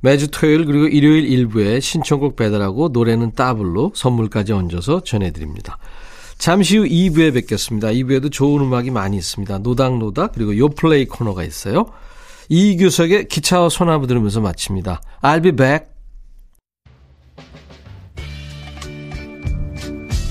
매주 0.00 0.30
토요일 0.30 0.66
그리고 0.66 0.86
일요일 0.86 1.24
일부에 1.24 1.80
신청곡 1.80 2.36
배달하고 2.36 2.88
노래는 2.88 3.32
따블로 3.34 3.92
선물까지 3.94 4.52
얹어서 4.52 5.00
전해드립니다. 5.04 5.78
잠시 6.38 6.76
후 6.76 6.84
2부에 6.84 7.32
뵙겠습니다. 7.32 7.88
2부에도 7.88 8.30
좋은 8.30 8.62
음악이 8.62 8.90
많이 8.90 9.16
있습니다. 9.16 9.58
노닥노닥 9.58 10.32
그리고 10.34 10.56
요플레이 10.56 11.06
코너가 11.06 11.44
있어요. 11.44 11.86
이규석의 12.48 13.28
기차와 13.28 13.70
소나무 13.70 14.06
들으면서 14.06 14.40
마칩니다. 14.40 15.00
I'll 15.22 15.42
be 15.42 15.52
back. 15.52 15.95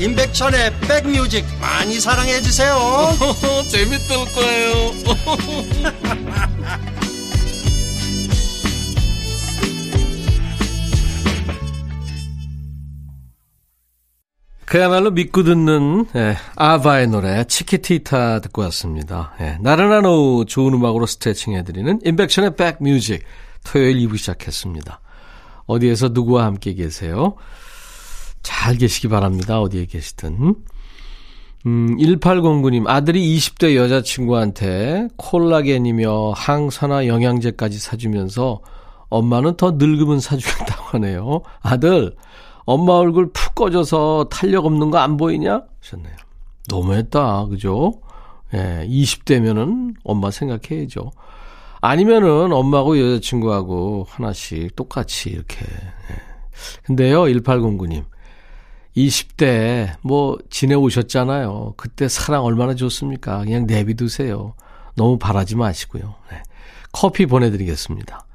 임백천의 0.00 0.72
백뮤직 0.80 1.44
많이 1.60 2.00
사랑해 2.00 2.40
주세요 2.40 2.76
재밌을 3.70 4.16
거예요 4.34 4.92
그야말로 14.72 15.10
믿고 15.10 15.42
듣는 15.42 16.06
예, 16.16 16.34
아바의 16.56 17.08
노래 17.08 17.44
치키티타 17.44 18.40
듣고 18.40 18.62
왔습니다. 18.62 19.34
예, 19.38 19.58
나른한 19.60 20.06
오후 20.06 20.46
좋은 20.46 20.72
음악으로 20.72 21.04
스트레칭 21.04 21.52
해드리는 21.52 22.00
인백션의 22.02 22.56
백뮤직 22.56 23.22
토요일 23.66 23.98
2부 23.98 24.16
시작했습니다. 24.16 24.98
어디에서 25.66 26.08
누구와 26.08 26.46
함께 26.46 26.72
계세요? 26.72 27.36
잘 28.42 28.76
계시기 28.76 29.08
바랍니다. 29.08 29.60
어디에 29.60 29.86
계시든. 29.86 30.54
음, 31.66 31.96
1809님, 31.96 32.88
아들이 32.88 33.36
20대 33.36 33.76
여자친구한테 33.76 35.08
콜라겐이며 35.16 36.32
항산화 36.34 37.06
영양제까지 37.06 37.78
사주면서 37.78 38.60
엄마는 39.08 39.56
더 39.56 39.72
늙으면 39.72 40.18
사주겠다고 40.20 40.82
하네요. 40.92 41.42
아들, 41.60 42.16
엄마 42.64 42.94
얼굴 42.94 43.30
푹 43.32 43.54
꺼져서 43.54 44.28
탄력 44.30 44.64
없는 44.66 44.90
거 44.90 44.98
안 44.98 45.16
보이냐? 45.16 45.62
하셨네요. 45.82 46.16
너무했다. 46.68 47.46
그죠? 47.46 47.92
예, 48.54 48.86
20대면은 48.88 49.94
엄마 50.04 50.30
생각해야죠. 50.30 51.10
아니면은 51.80 52.52
엄마하고 52.52 52.98
여자친구하고 52.98 54.06
하나씩 54.08 54.74
똑같이 54.76 55.30
이렇게. 55.30 55.58
예. 55.64 56.14
근데요, 56.84 57.22
1809님. 57.24 58.04
20대 58.96 59.94
뭐 60.02 60.38
지내오셨잖아요. 60.50 61.74
그때 61.76 62.08
사랑 62.08 62.44
얼마나 62.44 62.74
좋습니까? 62.74 63.38
그냥 63.44 63.66
내비두세요. 63.66 64.54
너무 64.94 65.18
바라지 65.18 65.56
마시고요. 65.56 66.14
네. 66.30 66.42
커피 66.92 67.26
보내드리겠습니다. 67.26 68.26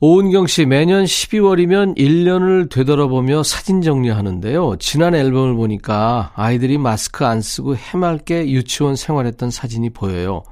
오은경 0.00 0.46
씨, 0.46 0.64
매년 0.64 1.04
12월이면 1.04 1.98
1년을 1.98 2.70
되돌아보며 2.70 3.42
사진 3.42 3.82
정리하는데요. 3.82 4.76
지난 4.78 5.16
앨범을 5.16 5.56
보니까 5.56 6.30
아이들이 6.36 6.78
마스크 6.78 7.26
안 7.26 7.40
쓰고 7.40 7.74
해맑게 7.74 8.48
유치원 8.48 8.94
생활했던 8.94 9.50
사진이 9.50 9.90
보여요. 9.90 10.44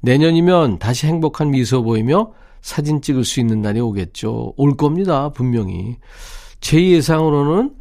내년이면 0.00 0.80
다시 0.80 1.06
행복한 1.06 1.52
미소 1.52 1.84
보이며 1.84 2.32
사진 2.60 3.00
찍을 3.00 3.24
수 3.24 3.38
있는 3.38 3.62
날이 3.62 3.78
오겠죠. 3.78 4.54
올 4.56 4.76
겁니다, 4.76 5.28
분명히. 5.28 5.98
제 6.60 6.84
예상으로는 6.84 7.77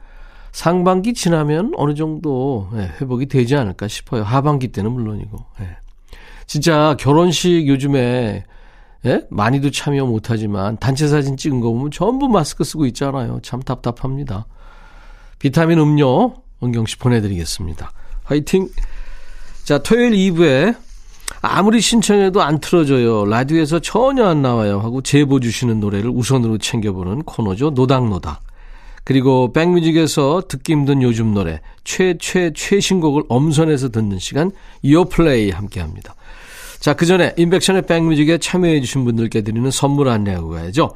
상반기 0.52 1.14
지나면 1.14 1.74
어느 1.78 1.94
정도 1.94 2.70
예, 2.76 2.92
회복이 3.00 3.28
되지 3.28 3.56
않을까 3.56 3.88
싶어요. 3.88 4.24
하반기 4.24 4.70
때는 4.70 4.92
물론이고. 4.92 5.38
예. 5.62 5.78
진짜 6.46 6.96
결혼식 7.00 7.68
요즘에 7.68 8.46
예? 9.06 9.22
많이도 9.30 9.72
참여 9.72 10.06
못하지만 10.06 10.78
단체 10.78 11.08
사진 11.08 11.38
찍은 11.38 11.60
거 11.60 11.72
보면 11.72 11.92
전부 11.92 12.28
마스크 12.28 12.64
쓰고 12.64 12.86
있잖아요. 12.88 13.40
참 13.44 13.62
답답합니다. 13.62 14.46
비타민 15.40 15.80
음료 15.80 16.34
은경 16.64 16.86
씨 16.86 16.98
보내드리겠습니다. 16.98 17.92
화이팅! 18.24 18.70
자, 19.64 19.78
토요일 19.80 20.12
2부에 20.12 20.76
아무리 21.42 21.82
신청해도 21.82 22.42
안 22.42 22.60
틀어져요. 22.60 23.26
라디오에서 23.26 23.80
전혀 23.80 24.26
안 24.26 24.42
나와요. 24.42 24.80
하고 24.80 25.02
제보 25.02 25.40
주시는 25.40 25.80
노래를 25.80 26.10
우선으로 26.10 26.58
챙겨보는 26.58 27.24
코너죠. 27.24 27.72
노닥노닥. 27.72 28.42
그리고 29.08 29.54
백뮤직에서 29.54 30.42
듣기 30.50 30.74
힘든 30.74 31.02
요즘 31.02 31.34
노래 31.34 31.62
최최 31.86 32.52
최신곡을 32.54 33.24
엄선해서 33.30 33.88
듣는 33.88 34.20
시간 34.20 34.52
이어플레이 34.82 35.50
함께합니다. 35.52 36.14
자, 36.82 36.94
그 36.94 37.06
전에 37.06 37.34
임백천의 37.38 37.84
백뮤직에 37.84 38.38
참여해 38.38 38.82
주신 38.82 39.06
분들께 39.06 39.44
드리는 39.44 39.72
선물 39.72 40.10
안내하고 40.10 40.50
가야죠. 40.50 40.90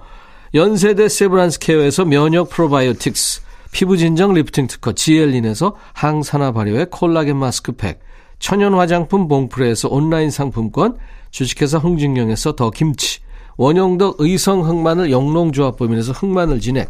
연세대 0.54 1.08
세브란스 1.08 1.60
케어에서 1.60 2.04
면역 2.04 2.50
프로바이오틱스, 2.50 3.44
피부 3.72 3.96
진정 3.96 4.34
리프팅 4.34 4.68
특허 4.68 4.92
지엘린에서 4.92 5.78
항산화 5.94 6.52
발효의 6.52 6.88
콜라겐 6.92 7.38
마스크팩, 7.38 8.02
천연 8.40 8.74
화장품 8.74 9.30
봉프레에서 9.30 9.88
온라인 9.88 10.32
상품권, 10.32 10.98
주식회사 11.30 11.78
홍진경에서 11.78 12.58
더 12.58 12.72
김치, 12.72 13.22
원용덕 13.56 14.18
의성 14.20 14.68
흑마늘 14.68 15.12
영농조합법인에서 15.12 16.12
흑마늘 16.12 16.60
진액, 16.60 16.90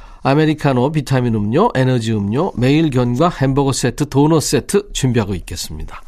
아메리카노, 0.23 0.91
비타민 0.91 1.33
음료, 1.33 1.69
에너지 1.73 2.13
음료, 2.13 2.51
매일 2.55 2.91
견과 2.91 3.29
햄버거 3.29 3.71
세트, 3.71 4.09
도넛 4.09 4.43
세트 4.43 4.93
준비하고 4.93 5.33
있겠습니다. 5.35 6.01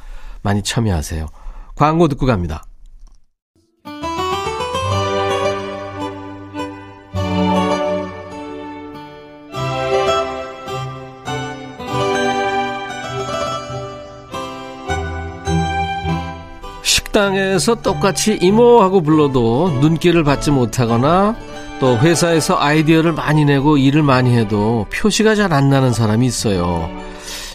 많이 0.43 0.61
참여하세요. 0.61 1.27
광고 1.75 2.07
듣고 2.07 2.27
갑니다. 2.27 2.63
식당에서 16.83 17.75
똑같이 17.75 18.37
이모하고 18.41 19.01
불러도 19.01 19.79
눈길을 19.81 20.23
받지 20.23 20.51
못하거나 20.51 21.35
또 21.79 21.97
회사에서 21.97 22.57
아이디어를 22.59 23.11
많이 23.13 23.45
내고 23.45 23.77
일을 23.77 24.03
많이 24.03 24.35
해도 24.37 24.85
표시가 24.93 25.35
잘 25.35 25.53
안 25.53 25.69
나는 25.69 25.91
사람이 25.93 26.25
있어요. 26.25 26.89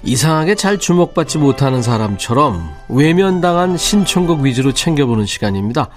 이상하게 0.04 0.54
잘 0.54 0.78
주목받지 0.78 1.38
못하는 1.38 1.82
사람처럼 1.82 2.70
외면당한 2.88 3.76
신청곡 3.76 4.40
위주로 4.40 4.72
챙겨보는 4.72 5.26
시간입니다. 5.26 5.88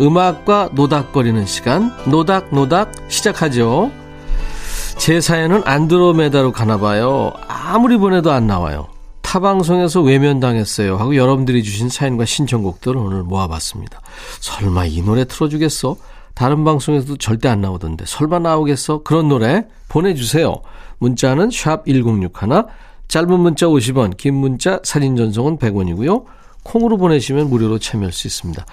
음악과 0.00 0.70
노닥거리는 0.72 1.44
시간, 1.46 1.92
노닥노닥 2.06 2.92
시작하죠. 3.08 3.90
제 4.98 5.20
사연은 5.20 5.62
안드로메다로 5.64 6.52
가나봐요. 6.52 7.32
아무리 7.48 7.96
보내도 7.96 8.30
안 8.30 8.46
나와요. 8.46 8.88
타 9.22 9.40
방송에서 9.40 10.00
외면당했어요. 10.02 10.96
하고 10.96 11.16
여러분들이 11.16 11.62
주신 11.64 11.88
사연과 11.88 12.24
신청곡들을 12.24 12.96
오늘 12.96 13.22
모아봤습니다. 13.24 14.00
설마 14.40 14.86
이 14.86 15.02
노래 15.02 15.24
틀어주겠어? 15.24 15.96
다른 16.38 16.62
방송에서도 16.62 17.16
절대 17.16 17.48
안 17.48 17.60
나오던데 17.60 18.04
설마 18.06 18.38
나오겠어? 18.38 19.02
그런 19.02 19.26
노래 19.28 19.64
보내주세요. 19.88 20.62
문자는 20.98 21.50
샵 21.50 21.84
1061, 21.84 22.30
짧은 23.08 23.40
문자 23.40 23.66
50원, 23.66 24.16
긴 24.16 24.34
문자 24.34 24.78
사진 24.84 25.16
전송은 25.16 25.58
100원이고요. 25.58 26.26
콩으로 26.62 26.96
보내시면 26.96 27.50
무료로 27.50 27.80
참여할 27.80 28.12
수 28.12 28.28
있습니다. 28.28 28.64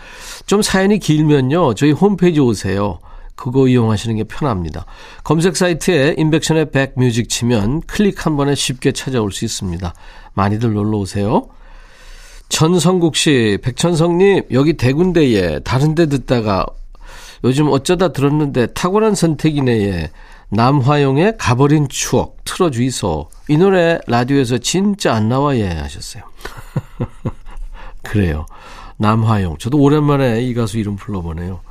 좀 0.46 0.62
사연이 0.62 1.00
길면요. 1.00 1.74
저희 1.74 1.90
홈페이지 1.92 2.40
오세요. 2.40 3.00
그거 3.36 3.68
이용하시는 3.68 4.16
게 4.16 4.26
편합니다. 4.26 4.86
검색 5.24 5.58
사이트에 5.58 6.14
인백션의 6.20 6.70
백뮤직 6.70 7.30
치면 7.30 7.82
클릭 7.88 8.28
한 8.28 8.38
번에 8.38 8.54
쉽게 8.54 8.92
찾아올 8.92 9.32
수 9.32 9.44
있습니다. 9.44 9.92
많이들 10.36 10.72
놀러 10.72 11.00
오세요. 11.00 11.48
전성국 12.48 13.16
씨, 13.16 13.58
백천성님, 13.64 14.44
여기 14.52 14.74
대군데에 14.74 15.62
다른 15.62 15.96
데 15.96 16.06
듣다가 16.06 16.68
요즘 17.44 17.68
어쩌다 17.70 18.10
들었는데 18.10 18.68
탁월한 18.68 19.16
선택이네에 19.16 20.10
남화용의 20.50 21.36
가버린 21.38 21.88
추억 21.90 22.38
틀어주이소. 22.46 23.30
이 23.50 23.58
노래 23.58 24.00
라디오에서 24.08 24.60
진짜 24.60 25.14
안 25.14 25.30
나와 25.30 25.58
예 25.58 25.68
하셨어요. 25.68 26.24
그래요. 28.04 28.46
남화용. 28.98 29.58
저도 29.58 29.78
오랜만에 29.80 30.42
이 30.42 30.54
가수 30.54 30.78
이름 30.78 30.96
불러보네요. 30.96 31.62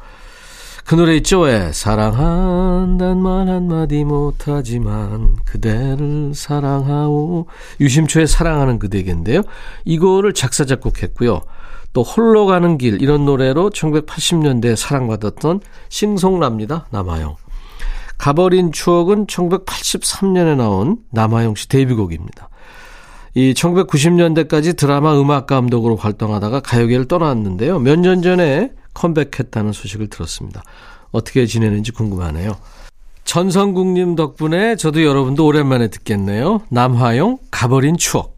그 0.85 0.95
노래 0.97 1.17
있죠? 1.17 1.41
왜? 1.41 1.73
사랑한단 1.73 3.19
말 3.19 3.49
한마디 3.49 4.05
못하지만 4.05 5.37
그대를 5.47 6.33
사랑하오. 6.35 7.47
유심초의 7.81 8.27
사랑하는 8.27 8.79
그대에게인데요. 8.79 9.43
이거를 9.87 10.35
작사, 10.35 10.67
작곡했고요. 10.67 11.41
또 11.95 12.03
홀로 12.03 12.45
가는 12.45 12.77
길 12.77 13.01
이런 13.01 13.25
노래로 13.25 13.71
1980년대에 13.71 14.77
사랑받았던 14.77 15.61
싱송랍니다. 15.89 16.87
남아용. 16.91 17.37
가버린 18.19 18.73
추억은 18.73 19.27
1983년에 19.27 20.57
나온 20.57 20.99
남아용 21.11 21.55
씨 21.55 21.69
데뷔곡입니다. 21.69 22.51
이 23.35 23.55
1990년대까지 23.55 24.77
드라마 24.77 25.19
음악 25.19 25.47
감독으로 25.47 25.97
활동하다가 25.97 26.61
가요계를 26.61 27.07
떠났는데요. 27.07 27.79
몇 27.79 27.99
년 27.99 28.23
전에 28.23 28.71
컴백했다는 28.93 29.73
소식을 29.73 30.09
들었습니다. 30.09 30.63
어떻게 31.11 31.47
지내는지 31.47 31.93
궁금하네요. 31.93 32.57
전성국님 33.25 34.15
덕분에 34.17 34.77
저도 34.77 35.03
여러분도 35.05 35.47
오랜만에 35.47 35.89
듣겠네요. 35.89 36.63
남화용 36.71 37.39
가버린 37.51 37.97
추억. 37.97 38.34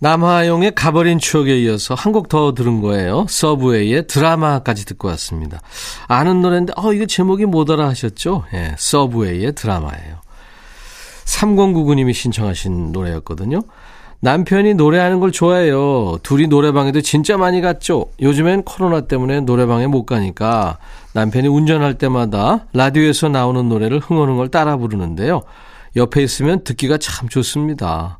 남화용의 0.00 0.74
가버린 0.74 1.18
추억에 1.18 1.58
이어서 1.60 1.94
한 1.94 2.12
곡 2.12 2.28
더 2.28 2.54
들은 2.54 2.80
거예요. 2.80 3.26
서브웨이의 3.28 4.06
드라마까지 4.06 4.84
듣고 4.86 5.08
왔습니다. 5.08 5.60
아는 6.08 6.40
노래인데, 6.42 6.72
어, 6.76 6.92
이거 6.92 7.06
제목이 7.06 7.44
뭐더라 7.46 7.86
하셨죠? 7.88 8.44
예, 8.54 8.74
서브웨이의 8.78 9.52
드라마예요. 9.54 10.16
3099님이 11.24 12.12
신청하신 12.14 12.92
노래였거든요. 12.92 13.60
남편이 14.22 14.74
노래하는 14.74 15.18
걸 15.20 15.32
좋아해요. 15.32 16.18
둘이 16.22 16.46
노래방에도 16.46 17.00
진짜 17.00 17.36
많이 17.38 17.60
갔죠. 17.60 18.06
요즘엔 18.20 18.64
코로나 18.64 19.02
때문에 19.02 19.40
노래방에 19.40 19.86
못 19.86 20.04
가니까 20.04 20.78
남편이 21.14 21.48
운전할 21.48 21.94
때마다 21.94 22.66
라디오에서 22.74 23.28
나오는 23.30 23.68
노래를 23.68 23.98
흥얼흥얼 23.98 24.48
따라 24.48 24.76
부르는데요. 24.76 25.40
옆에 25.96 26.22
있으면 26.22 26.64
듣기가 26.64 26.98
참 26.98 27.28
좋습니다. 27.28 28.19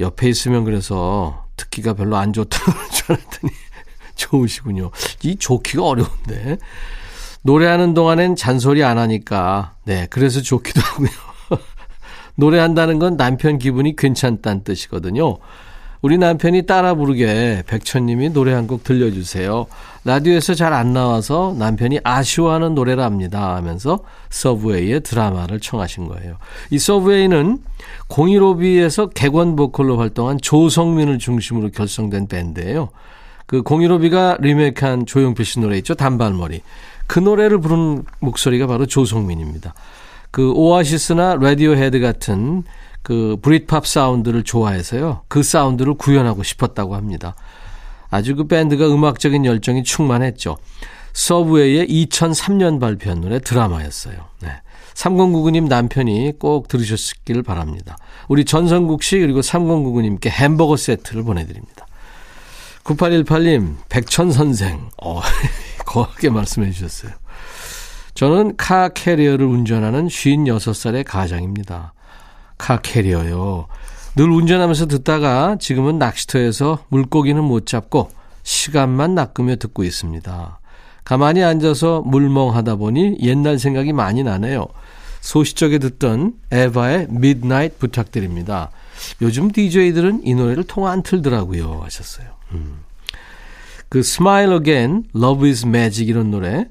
옆에 0.00 0.28
있으면 0.28 0.64
그래서 0.64 1.46
듣기가 1.56 1.94
별로 1.94 2.16
안 2.16 2.32
좋다는 2.32 2.90
줄 2.92 3.12
알았더니 3.16 3.52
좋으시군요. 4.14 4.90
이 5.22 5.36
좋기가 5.36 5.84
어려운데. 5.84 6.58
노래하는 7.42 7.94
동안엔 7.94 8.36
잔소리 8.36 8.84
안 8.84 8.98
하니까, 8.98 9.74
네, 9.84 10.06
그래서 10.10 10.40
좋기도 10.40 10.80
하고요. 10.80 11.08
노래한다는 12.36 12.98
건 12.98 13.16
남편 13.16 13.58
기분이 13.58 13.96
괜찮다는 13.96 14.64
뜻이거든요. 14.64 15.38
우리 16.02 16.18
남편이 16.18 16.62
따라 16.66 16.94
부르게 16.94 17.62
백천님이 17.66 18.30
노래 18.30 18.52
한 18.52 18.66
곡 18.66 18.82
들려주세요. 18.84 19.66
라디오에서 20.04 20.54
잘 20.54 20.72
안 20.72 20.92
나와서 20.92 21.54
남편이 21.58 22.00
아쉬워하는 22.02 22.74
노래랍니다 22.74 23.54
하면서 23.54 24.00
서브웨이의 24.30 25.00
드라마를 25.02 25.60
청하신 25.60 26.08
거예요. 26.08 26.36
이 26.70 26.78
서브웨이는 26.78 27.58
015B에서 28.08 29.14
객원 29.14 29.54
보컬로 29.54 29.96
활동한 29.98 30.38
조성민을 30.42 31.18
중심으로 31.18 31.70
결성된 31.70 32.26
밴드예요. 32.26 32.88
그 33.46 33.62
015B가 33.62 34.40
리메이크한 34.40 35.06
조용필 35.06 35.44
씨 35.44 35.60
노래 35.60 35.76
있죠. 35.78 35.94
단발머리. 35.94 36.62
그 37.06 37.18
노래를 37.20 37.60
부른 37.60 38.04
목소리가 38.20 38.66
바로 38.66 38.86
조성민입니다. 38.86 39.74
그 40.30 40.52
오아시스나 40.52 41.36
라디오 41.36 41.74
헤드 41.76 42.00
같은 42.00 42.64
그 43.02 43.36
브릿팝 43.42 43.86
사운드를 43.86 44.42
좋아해서요. 44.44 45.22
그 45.28 45.42
사운드를 45.42 45.94
구현하고 45.94 46.42
싶었다고 46.42 46.94
합니다. 46.94 47.34
아주 48.10 48.36
그 48.36 48.46
밴드가 48.46 48.86
음악적인 48.86 49.44
열정이 49.44 49.84
충만했죠. 49.84 50.58
서브웨이의 51.12 51.88
2003년 51.88 52.80
발표한 52.80 53.20
노래 53.20 53.40
드라마였어요. 53.40 54.16
네. 54.40 54.48
3099님 54.94 55.68
남편이 55.68 56.34
꼭 56.38 56.68
들으셨길 56.68 57.42
바랍니다. 57.42 57.96
우리 58.28 58.44
전성국 58.44 59.02
씨 59.02 59.18
그리고 59.18 59.40
3099님께 59.40 60.28
햄버거 60.28 60.76
세트를 60.76 61.22
보내드립니다. 61.22 61.86
9818님, 62.84 63.76
백천 63.88 64.32
선생. 64.32 64.88
어, 65.02 65.20
거하게 65.86 66.30
말씀해 66.30 66.70
주셨어요. 66.72 67.12
저는 68.14 68.56
카 68.56 68.88
캐리어를 68.88 69.46
운전하는 69.46 70.08
56살의 70.08 71.04
가장입니다. 71.06 71.94
카 72.62 72.80
캐리어요. 72.80 73.66
늘 74.14 74.30
운전하면서 74.30 74.86
듣다가 74.86 75.56
지금은 75.58 75.98
낚시터에서 75.98 76.78
물고기는 76.90 77.42
못 77.42 77.66
잡고 77.66 78.10
시간만 78.44 79.16
낚으며 79.16 79.56
듣고 79.56 79.82
있습니다. 79.82 80.60
가만히 81.02 81.42
앉아서 81.42 82.02
물멍하다 82.02 82.76
보니 82.76 83.16
옛날 83.20 83.58
생각이 83.58 83.92
많이 83.92 84.22
나네요. 84.22 84.68
소시적에 85.22 85.78
듣던 85.80 86.34
에바의 86.52 87.08
Midnight 87.10 87.78
부탁드립니다. 87.80 88.70
요즘 89.22 89.50
DJ들은 89.50 90.20
이 90.24 90.34
노래를 90.36 90.62
통 90.62 90.86
안 90.86 91.02
틀더라고요. 91.02 91.80
하셨어요. 91.82 92.28
음. 92.52 92.84
그 93.88 93.98
Smile 94.00 94.54
Again, 94.58 95.04
Love 95.16 95.48
is 95.48 95.66
Magic 95.66 96.08
이런 96.08 96.30
노래 96.30 96.68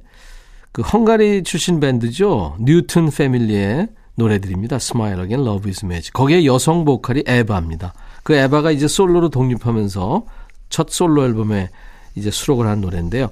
그 0.71 0.83
헝가리 0.83 1.43
출신 1.43 1.81
밴드죠. 1.81 2.55
뉴튼 2.61 3.09
패밀리의 3.09 3.89
노래들입니다. 4.15 4.77
Smile 4.77 5.21
Again, 5.21 5.47
Love 5.47 5.69
is 5.69 5.85
Magic. 5.85 6.11
거기에 6.13 6.45
여성 6.45 6.85
보컬이 6.85 7.23
에바입니다. 7.25 7.93
그 8.23 8.33
에바가 8.33 8.71
이제 8.71 8.87
솔로로 8.87 9.29
독립하면서 9.29 10.25
첫 10.69 10.89
솔로 10.89 11.25
앨범에 11.25 11.69
이제 12.15 12.31
수록을 12.31 12.67
한 12.67 12.81
노래인데요. 12.81 13.29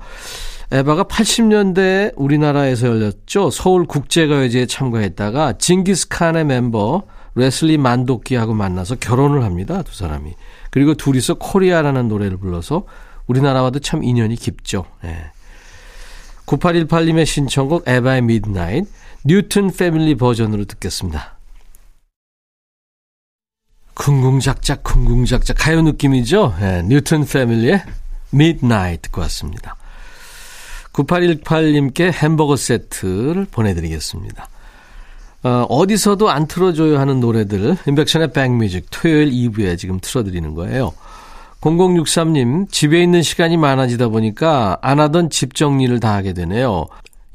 에바가 0.71 1.05
80년대 1.05 2.13
우리나라에서 2.15 2.87
열렸죠. 2.87 3.49
서울 3.49 3.85
국제가요제에 3.85 4.67
참가했다가 4.67 5.53
징기스칸의 5.57 6.45
멤버 6.45 7.03
레슬리 7.35 7.77
만도키하고 7.77 8.53
만나서 8.53 8.95
결혼을 8.95 9.43
합니다. 9.43 9.81
두 9.81 9.95
사람이. 9.95 10.33
그리고 10.69 10.93
둘이서 10.93 11.35
코리아라는 11.35 12.07
노래를 12.07 12.37
불러서 12.37 12.83
우리나라와도 13.27 13.79
참 13.79 14.03
인연이 14.03 14.35
깊죠. 14.35 14.85
네. 15.03 15.15
9818님의 16.45 17.25
신청곡 17.25 17.87
에바의 17.87 18.23
Midnight 18.23 18.85
뉴튼 19.25 19.71
패밀리 19.71 20.15
버전으로 20.15 20.65
듣겠습니다. 20.65 21.37
쿵궁작작 23.95 24.83
쿵궁작작 24.83 25.57
가요 25.59 25.81
느낌이죠? 25.81 26.55
네, 26.59 26.83
뉴튼 26.83 27.25
패밀리의 27.25 27.83
Midnight 28.31 29.01
듣고 29.01 29.21
왔습니다. 29.21 29.75
9818님께 30.93 32.11
햄버거 32.11 32.55
세트를 32.55 33.47
보내드리겠습니다. 33.51 34.47
어, 35.43 35.65
어디서도 35.69 36.29
안 36.29 36.47
틀어줘요 36.47 36.99
하는 36.99 37.19
노래들 37.19 37.77
임백천의 37.87 38.33
백뮤직 38.33 38.87
토요일 38.89 39.31
2부에 39.31 39.77
지금 39.77 39.99
틀어드리는 40.01 40.53
거예요. 40.53 40.93
0063님, 41.61 42.71
집에 42.71 43.03
있는 43.03 43.21
시간이 43.21 43.57
많아지다 43.57 44.07
보니까 44.09 44.77
안 44.81 44.99
하던 45.01 45.29
집 45.29 45.55
정리를 45.55 45.99
다 45.99 46.13
하게 46.13 46.33
되네요. 46.33 46.87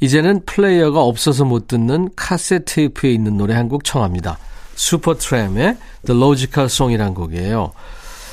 이제는 0.05 0.45
플레이어가 0.45 1.03
없어서 1.03 1.47
못 1.47 1.67
듣는 1.67 2.11
카세트 2.15 2.75
테이프에 2.75 3.11
있는 3.11 3.39
노래 3.39 3.55
한 3.55 3.69
곡 3.69 3.85
청합니다. 3.85 4.37
슈퍼트램의 4.75 5.79
The 6.05 6.21
Logical 6.21 6.67
Song이란 6.67 7.15
곡이에요. 7.15 7.73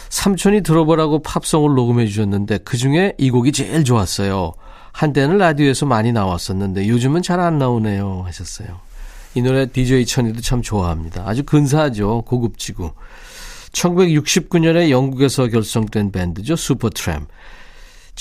삼촌이 0.09 0.63
들어보라고 0.63 1.21
팝송을 1.21 1.73
녹음해 1.73 2.07
주셨는데 2.07 2.59
그 2.65 2.75
중에 2.75 3.13
이 3.17 3.29
곡이 3.29 3.53
제일 3.53 3.85
좋았어요. 3.85 4.51
한때는 4.91 5.37
라디오에서 5.37 5.85
많이 5.85 6.11
나왔었는데 6.11 6.89
요즘은 6.89 7.21
잘 7.21 7.39
안 7.39 7.57
나오네요 7.57 8.23
하셨어요. 8.25 8.67
이 9.35 9.41
노래 9.41 9.65
DJ 9.65 10.05
천이도 10.05 10.41
참 10.41 10.61
좋아합니다. 10.61 11.23
아주 11.25 11.43
근사하죠. 11.43 12.23
고급지고. 12.23 12.91
1969년에 13.71 14.89
영국에서 14.89 15.47
결성된 15.47 16.11
밴드죠. 16.11 16.57
슈퍼트램. 16.57 17.27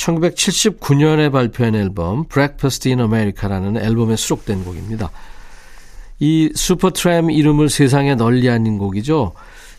1979년에 0.00 1.30
발표한 1.30 1.74
앨범 1.74 2.24
Breakfast 2.24 2.88
in 2.88 3.00
America라는 3.00 3.76
앨범에 3.76 4.16
수록된 4.16 4.64
곡입니다. 4.64 5.10
이 6.18 6.50
슈퍼트램 6.54 7.30
이름을 7.30 7.68
세상에 7.68 8.14
널리 8.14 8.48
알린 8.48 8.78
곡이죠. 8.78 9.32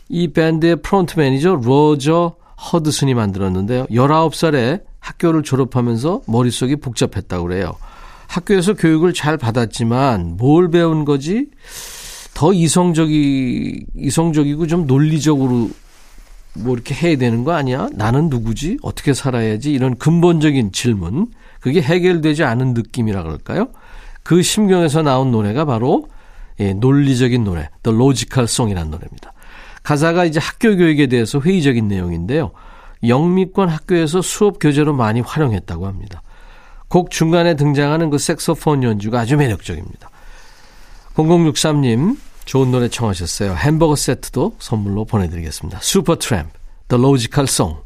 이 0.09 0.27
밴드의 0.27 0.77
프론트맨이죠. 0.77 1.61
로저 1.63 2.35
허드슨이 2.71 3.13
만들었는데요. 3.13 3.85
19살에 3.87 4.83
학교를 4.99 5.43
졸업하면서 5.43 6.21
머릿속이 6.27 6.75
복잡했다고 6.77 7.47
그래요. 7.47 7.75
학교에서 8.27 8.73
교육을 8.73 9.13
잘 9.13 9.37
받았지만 9.37 10.37
뭘 10.37 10.69
배운 10.69 11.05
거지? 11.05 11.47
더 12.33 12.53
이성적이 12.53 13.85
이성적이고 13.95 14.67
좀 14.67 14.87
논리적으로 14.87 15.69
뭐 16.53 16.73
이렇게 16.73 16.93
해야 16.93 17.17
되는 17.17 17.43
거 17.43 17.53
아니야? 17.53 17.89
나는 17.93 18.29
누구지? 18.29 18.77
어떻게 18.81 19.13
살아야지? 19.13 19.71
이런 19.71 19.97
근본적인 19.97 20.71
질문. 20.71 21.27
그게 21.59 21.81
해결되지 21.81 22.43
않은 22.43 22.73
느낌이라 22.73 23.23
그럴까요? 23.23 23.69
그 24.23 24.41
심경에서 24.41 25.01
나온 25.01 25.31
노래가 25.31 25.65
바로 25.65 26.07
예, 26.59 26.73
논리적인 26.73 27.43
노래, 27.43 27.69
The 27.83 27.95
Logical 27.95 28.43
Song이라는 28.43 28.91
노래입니다. 28.91 29.33
가사가 29.83 30.25
이제 30.25 30.39
학교 30.39 30.75
교육에 30.75 31.07
대해서 31.07 31.39
회의적인 31.39 31.87
내용인데요. 31.87 32.51
영미권 33.07 33.67
학교에서 33.67 34.21
수업 34.21 34.59
교재로 34.59 34.93
많이 34.93 35.21
활용했다고 35.21 35.87
합니다. 35.87 36.21
곡 36.87 37.09
중간에 37.09 37.55
등장하는 37.55 38.09
그 38.09 38.17
색소폰 38.17 38.83
연주가 38.83 39.21
아주 39.21 39.37
매력적입니다. 39.37 40.09
0063님, 41.15 42.17
좋은 42.45 42.71
노래 42.71 42.89
청하셨어요. 42.89 43.55
햄버거 43.55 43.95
세트도 43.95 44.57
선물로 44.59 45.05
보내드리겠습니다. 45.05 45.79
슈퍼 45.81 46.15
트램프, 46.15 46.51
The 46.87 47.01
Logical 47.01 47.47
Song. 47.47 47.81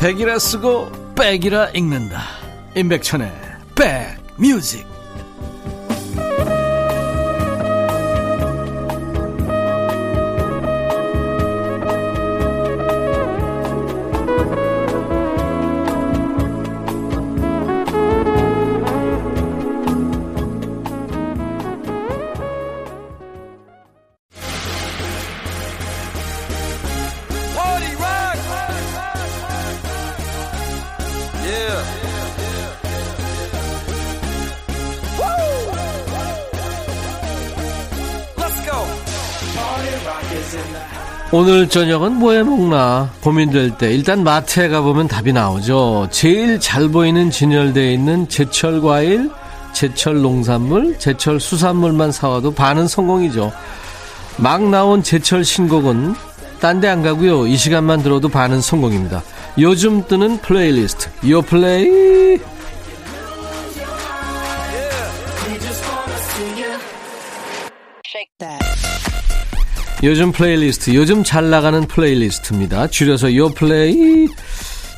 백이라 0.00 0.38
쓰고 0.38 1.14
백이라 1.16 1.70
읽는다. 1.70 2.22
임백천의 2.76 3.32
백뮤직. 3.74 4.87
오늘 41.38 41.68
저녁은 41.68 42.14
뭐 42.16 42.32
해 42.32 42.42
먹나 42.42 43.12
고민될 43.20 43.78
때 43.78 43.94
일단 43.94 44.24
마트에 44.24 44.66
가보면 44.66 45.06
답이 45.06 45.32
나오죠. 45.32 46.08
제일 46.10 46.58
잘 46.58 46.88
보이는 46.88 47.30
진열되어 47.30 47.92
있는 47.92 48.28
제철 48.28 48.80
과일, 48.80 49.30
제철 49.72 50.20
농산물, 50.20 50.98
제철 50.98 51.38
수산물만 51.38 52.10
사와도 52.10 52.54
반은 52.54 52.88
성공이죠. 52.88 53.52
막 54.38 54.68
나온 54.68 55.00
제철 55.04 55.44
신곡은 55.44 56.16
딴 56.58 56.80
데 56.80 56.88
안 56.88 57.04
가고요. 57.04 57.46
이 57.46 57.56
시간만 57.56 58.02
들어도 58.02 58.28
반은 58.28 58.60
성공입니다. 58.60 59.22
요즘 59.60 60.04
뜨는 60.08 60.38
플레이리스트, 60.38 61.08
요 61.30 61.40
플레이. 61.42 62.40
요즘 70.04 70.30
플레이리스트, 70.30 70.94
요즘 70.94 71.24
잘 71.24 71.50
나가는 71.50 71.84
playlist입니다. 71.84 72.86
줄여서 72.86 73.34
요 73.34 73.48
플레이. 73.48 74.28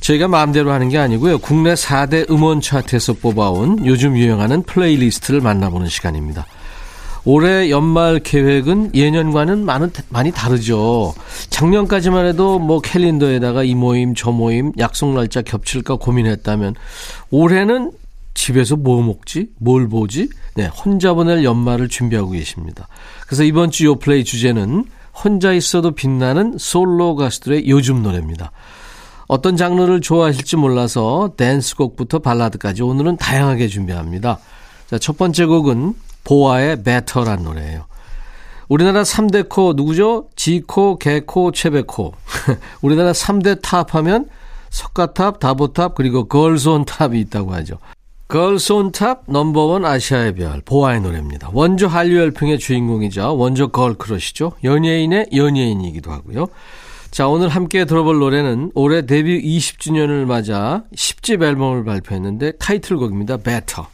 저희가 0.02 0.28
마음대로 0.28 0.72
하는 0.72 0.90
게 0.90 0.98
아니고요. 0.98 1.38
국내 1.38 1.72
4대 1.72 2.30
음원 2.30 2.60
차트에서 2.60 3.14
뽑아온 3.14 3.86
요즘 3.86 4.16
유행하는 4.16 4.62
playlist를 4.62 5.40
만나보는 5.40 5.88
시간입니다. 5.88 6.46
올해 7.24 7.70
연말 7.70 8.18
계획은 8.18 8.94
예년과는 8.94 9.64
많은, 9.64 9.90
많이 10.10 10.32
다르죠. 10.32 11.14
작년까지만 11.48 12.26
해도 12.26 12.58
뭐 12.58 12.80
캘린더에다가 12.80 13.62
이 13.62 13.74
모임, 13.74 14.14
저 14.14 14.30
모임, 14.30 14.72
약속 14.78 15.14
날짜 15.14 15.40
겹칠까 15.40 15.96
고민했다면 15.96 16.74
올해는 17.30 17.92
집에서 18.40 18.74
뭐 18.74 19.02
먹지? 19.02 19.50
뭘 19.58 19.86
보지? 19.86 20.30
네, 20.54 20.66
혼자 20.66 21.12
보낼 21.12 21.44
연말을 21.44 21.88
준비하고 21.88 22.30
계십니다. 22.30 22.88
그래서 23.26 23.44
이번 23.44 23.70
주 23.70 23.84
요플레이 23.84 24.24
주제는 24.24 24.86
혼자 25.12 25.52
있어도 25.52 25.90
빛나는 25.90 26.56
솔로 26.58 27.16
가수들의 27.16 27.68
요즘 27.68 28.02
노래입니다. 28.02 28.50
어떤 29.28 29.58
장르를 29.58 30.00
좋아하실지 30.00 30.56
몰라서 30.56 31.34
댄스곡부터 31.36 32.20
발라드까지 32.20 32.82
오늘은 32.82 33.18
다양하게 33.18 33.68
준비합니다. 33.68 34.38
자, 34.88 34.98
첫 34.98 35.18
번째 35.18 35.44
곡은 35.44 35.94
보아의 36.24 36.82
Better란 36.82 37.42
노래예요. 37.42 37.84
우리나라 38.68 39.02
3대 39.02 39.50
코 39.50 39.74
누구죠? 39.74 40.28
지코, 40.34 40.96
개코, 40.96 41.52
최백코. 41.52 42.14
우리나라 42.80 43.12
3대 43.12 43.60
탑 43.60 43.94
하면 43.94 44.30
석가탑, 44.70 45.40
다보탑, 45.40 45.94
그리고 45.94 46.26
Girls 46.26 46.69
On 46.69 46.86
Top이 46.86 47.20
있다고 47.20 47.52
하죠. 47.52 47.76
걸스 48.30 48.72
온탑 48.72 49.24
넘버원 49.26 49.84
아시아의 49.84 50.36
별 50.36 50.62
보아의 50.64 51.00
노래입니다. 51.00 51.50
원조 51.52 51.88
한류 51.88 52.16
열풍의 52.16 52.60
주인공이자 52.60 53.32
원조 53.32 53.68
걸크러시죠. 53.68 54.52
연예인의 54.62 55.30
연예인이기도 55.34 56.12
하고요. 56.12 56.46
자 57.10 57.26
오늘 57.26 57.48
함께 57.48 57.84
들어볼 57.84 58.20
노래는 58.20 58.70
올해 58.76 59.04
데뷔 59.04 59.42
20주년을 59.42 60.26
맞아 60.26 60.84
10집 60.94 61.42
앨범을 61.42 61.84
발표했는데 61.84 62.52
타이틀곡입니다. 62.52 63.38
Better. 63.38 63.88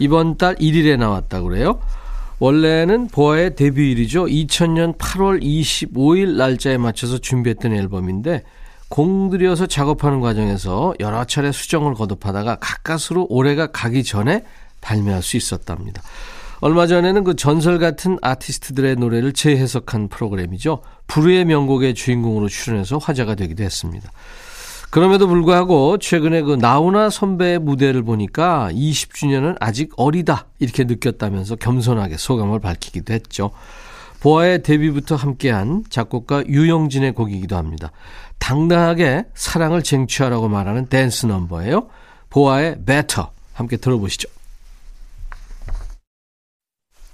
이번 0.00 0.38
달 0.38 0.56
1일에 0.56 0.98
나왔다고 0.98 1.46
그래요. 1.46 1.78
원래는 2.40 3.06
보아의 3.06 3.54
데뷔일이죠. 3.54 4.24
2000년 4.24 4.98
8월 4.98 5.40
25일 5.40 6.36
날짜에 6.36 6.78
맞춰서 6.78 7.18
준비했던 7.18 7.72
앨범인데 7.72 8.42
공들여서 8.96 9.66
작업하는 9.66 10.22
과정에서 10.22 10.94
여러 11.00 11.26
차례 11.26 11.52
수정을 11.52 11.92
거듭하다가 11.92 12.56
가까스로 12.56 13.26
올해가 13.28 13.66
가기 13.66 14.02
전에 14.02 14.42
발매할 14.80 15.22
수 15.22 15.36
있었답니다. 15.36 16.00
얼마 16.60 16.86
전에는 16.86 17.22
그 17.22 17.36
전설 17.36 17.78
같은 17.78 18.16
아티스트들의 18.22 18.96
노래를 18.96 19.34
재해석한 19.34 20.08
프로그램이죠. 20.08 20.80
불후의 21.08 21.44
명곡의 21.44 21.92
주인공으로 21.92 22.48
출연해서 22.48 22.96
화제가 22.96 23.34
되기도 23.34 23.64
했습니다. 23.64 24.10
그럼에도 24.88 25.28
불구하고 25.28 25.98
최근에 25.98 26.40
그 26.40 26.54
나훈아 26.54 27.10
선배의 27.10 27.58
무대를 27.58 28.02
보니까 28.02 28.70
20주년은 28.72 29.58
아직 29.60 29.92
어리다 29.98 30.46
이렇게 30.58 30.84
느꼈다면서 30.84 31.56
겸손하게 31.56 32.16
소감을 32.16 32.60
밝히기도 32.60 33.12
했죠. 33.12 33.50
보아의 34.20 34.62
데뷔부터 34.62 35.16
함께한 35.16 35.84
작곡가 35.90 36.44
유영진의 36.46 37.12
곡이기도 37.12 37.56
합니다. 37.56 37.92
당당하게 38.38 39.24
사랑을 39.34 39.82
쟁취하라고 39.82 40.48
말하는 40.48 40.86
댄스 40.86 41.26
넘버예요. 41.26 41.88
보아의 42.30 42.76
Better 42.84 43.28
함께 43.54 43.76
들어보시죠. 43.76 44.28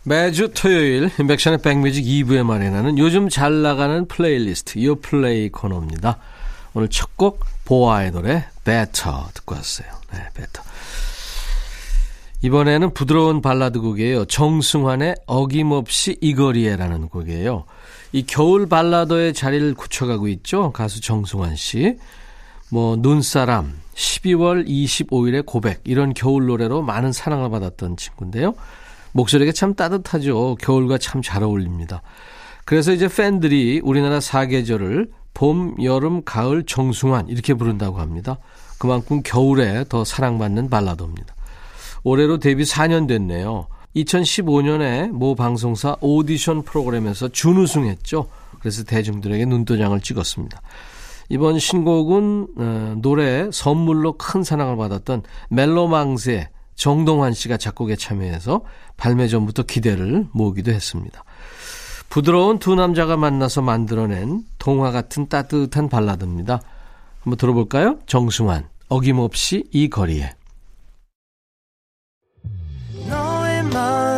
매주 0.05 0.53
토요일 0.53 1.11
인백션의 1.21 1.59
백뮤직 1.63 2.05
2부에 2.05 2.43
마련하는 2.43 2.99
요즘 2.99 3.29
잘 3.29 3.63
나가는 3.63 4.07
플레이리스트 4.09 4.83
요 4.85 4.97
플레이 4.97 5.49
코너입니다. 5.49 6.19
오늘 6.75 6.89
첫 6.89 7.11
곡 7.17 7.45
보아의 7.65 8.11
노래 8.11 8.45
Better 8.65 9.17
듣고 9.35 9.55
왔어요. 9.55 9.87
네, 10.13 10.19
Better. 10.35 10.65
이번에는 12.43 12.93
부드러운 12.93 13.41
발라드 13.41 13.81
곡이에요. 13.81 14.25
정승환의 14.25 15.15
어김없이 15.27 16.19
이 16.21 16.35
거리에라는 16.35 17.09
곡이에요. 17.09 17.65
이 18.13 18.25
겨울 18.27 18.69
발라더의 18.69 19.33
자리를 19.33 19.75
굳혀가고 19.75 20.29
있죠. 20.29 20.73
가수 20.73 21.01
정승환 21.01 21.55
씨. 21.55 21.97
뭐 22.71 22.97
눈사람, 22.97 23.75
12월 23.95 24.67
25일의 24.67 25.47
고백 25.47 25.83
이런 25.85 26.15
겨울 26.15 26.47
노래로 26.47 26.83
많은 26.83 27.13
사랑을 27.13 27.49
받았던 27.51 27.97
친구인데요. 27.97 28.55
목소리가 29.13 29.53
참 29.53 29.75
따뜻하죠. 29.75 30.57
겨울과 30.61 30.99
참 30.99 31.23
잘 31.23 31.43
어울립니다. 31.43 32.03
그래서 32.65 32.93
이제 32.93 33.09
팬들이 33.09 33.81
우리나라 33.85 34.21
사계절을 34.21 35.11
봄, 35.35 35.77
여름, 35.83 36.25
가을, 36.25 36.65
정승환 36.65 37.29
이렇게 37.29 37.55
부른다고 37.55 37.99
합니다. 38.01 38.39
그만큼 38.79 39.23
겨울에 39.23 39.85
더 39.89 40.05
사랑받는 40.05 40.71
발라더입니다. 40.71 41.35
올해로 42.05 42.39
데뷔 42.39 42.65
4년 42.65 43.07
됐네요. 43.07 43.67
2015년에 43.97 45.11
모 45.11 45.35
방송사 45.35 45.97
오디션 46.01 46.63
프로그램에서 46.63 47.29
준우승했죠. 47.29 48.29
그래서 48.59 48.85
대중들에게 48.85 49.45
눈도장을 49.45 50.01
찍었습니다. 50.01 50.61
이번 51.29 51.59
신곡은 51.59 52.47
어, 52.57 52.95
노래 52.99 53.49
선물로 53.51 54.15
큰 54.19 54.43
사랑을 54.43 54.77
받았던 54.77 55.23
멜로망스의 55.51 56.49
정동환 56.75 57.33
씨가 57.33 57.57
작곡에 57.59 57.97
참여해서 57.97 58.63
발매 58.97 59.29
전부터 59.29 59.65
기대를 59.65 60.27
모으기도 60.33 60.73
했습니다. 60.73 61.25
부드러운 62.09 62.59
두 62.59 62.75
남자가 62.75 63.17
만나서 63.17 63.63
만들어낸 63.63 64.43
동화 64.59 64.91
같은 64.91 65.29
따뜻한 65.29 65.89
발라드입니다. 65.89 66.61
한번 67.21 67.37
들어볼까요? 67.39 67.99
정승환, 68.07 68.69
어김없이 68.89 69.65
이 69.73 69.89
거리에. 69.89 70.33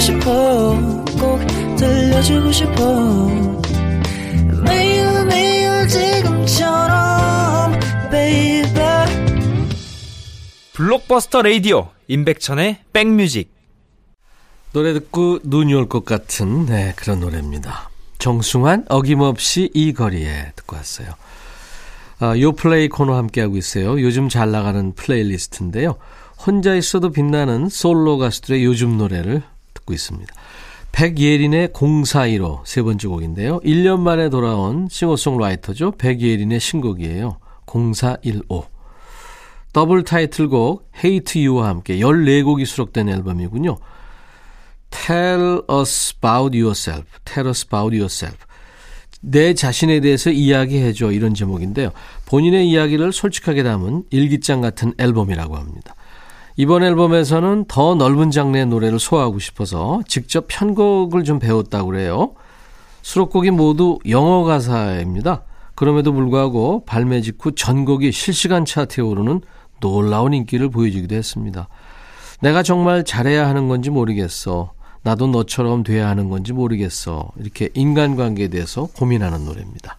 싶어 0.00 0.76
꼭 1.18 1.40
들려주고 1.76 2.52
싶어 2.52 3.28
매일 4.64 5.24
매일 5.26 5.86
지금처럼 5.88 7.72
baby 8.10 9.06
블록버스터 10.72 11.42
레이디오 11.42 11.88
임백천의 12.08 12.78
백뮤직 12.92 13.52
노래 14.72 14.92
듣고 14.92 15.40
눈이 15.42 15.74
올 15.74 15.88
것 15.88 16.04
같은 16.04 16.66
네, 16.66 16.92
그런 16.96 17.20
노래입니다. 17.20 17.90
정승환 18.18 18.84
어김없이 18.88 19.70
이 19.74 19.92
거리에 19.92 20.52
듣고 20.54 20.76
왔어요. 20.76 21.08
아, 22.20 22.38
요플레이 22.38 22.88
코너 22.88 23.14
함께하고 23.16 23.56
있어요. 23.56 24.00
요즘 24.00 24.28
잘 24.28 24.50
나가는 24.52 24.92
플레이리스트인데요. 24.94 25.96
혼자 26.46 26.74
있어도 26.74 27.10
빛나는 27.10 27.68
솔로 27.68 28.18
가수들의 28.18 28.64
요즘 28.64 28.96
노래를 28.96 29.42
듣고 29.90 29.92
있습니다. 29.92 30.32
백예린의 30.92 31.70
0415 31.72 32.62
세 32.64 32.82
번째 32.82 33.08
곡인데요. 33.08 33.60
1년 33.60 34.00
만에 34.00 34.28
돌아온 34.28 34.88
싱어송라이터죠. 34.90 35.92
백예린의 35.92 36.60
신곡이에요. 36.60 37.38
0415. 37.66 38.66
더블 39.72 40.02
타이틀곡 40.02 40.90
Hate 40.96 41.46
You와 41.46 41.68
함께 41.68 41.98
14곡이 41.98 42.66
수록된 42.66 43.08
앨범이군요. 43.08 43.78
Tell 44.90 45.60
us 45.70 46.14
about 46.16 46.58
yourself. 46.58 47.06
Tell 47.24 47.48
us 47.48 47.64
about 47.66 47.94
yourself. 47.94 48.38
내 49.20 49.54
자신에 49.54 50.00
대해서 50.00 50.30
이야기해줘. 50.30 51.12
이런 51.12 51.34
제목인데요. 51.34 51.92
본인의 52.26 52.68
이야기를 52.68 53.12
솔직하게 53.12 53.62
담은 53.62 54.04
일기장 54.10 54.60
같은 54.60 54.92
앨범이라고 54.98 55.56
합니다. 55.56 55.94
이번 56.56 56.82
앨범에서는 56.82 57.66
더 57.68 57.94
넓은 57.94 58.30
장르의 58.30 58.66
노래를 58.66 58.98
소화하고 58.98 59.38
싶어서 59.38 60.00
직접 60.06 60.46
편곡을 60.48 61.24
좀 61.24 61.38
배웠다고 61.38 61.88
그래요. 61.88 62.34
수록곡이 63.02 63.50
모두 63.50 63.98
영어 64.08 64.44
가사입니다. 64.44 65.42
그럼에도 65.74 66.12
불구하고 66.12 66.84
발매 66.84 67.22
직후 67.22 67.54
전곡이 67.54 68.12
실시간 68.12 68.64
차트에 68.64 69.02
오르는 69.02 69.40
놀라운 69.80 70.34
인기를 70.34 70.68
보여주기도 70.68 71.14
했습니다. 71.14 71.68
내가 72.40 72.62
정말 72.62 73.04
잘해야 73.04 73.48
하는 73.48 73.68
건지 73.68 73.90
모르겠어. 73.90 74.72
나도 75.02 75.28
너처럼 75.28 75.82
돼야 75.82 76.08
하는 76.08 76.28
건지 76.28 76.52
모르겠어. 76.52 77.30
이렇게 77.38 77.70
인간관계에 77.72 78.48
대해서 78.48 78.86
고민하는 78.94 79.46
노래입니다. 79.46 79.96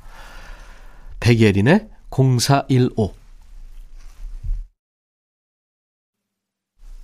백예린의 1.20 1.88
0415 2.12 3.21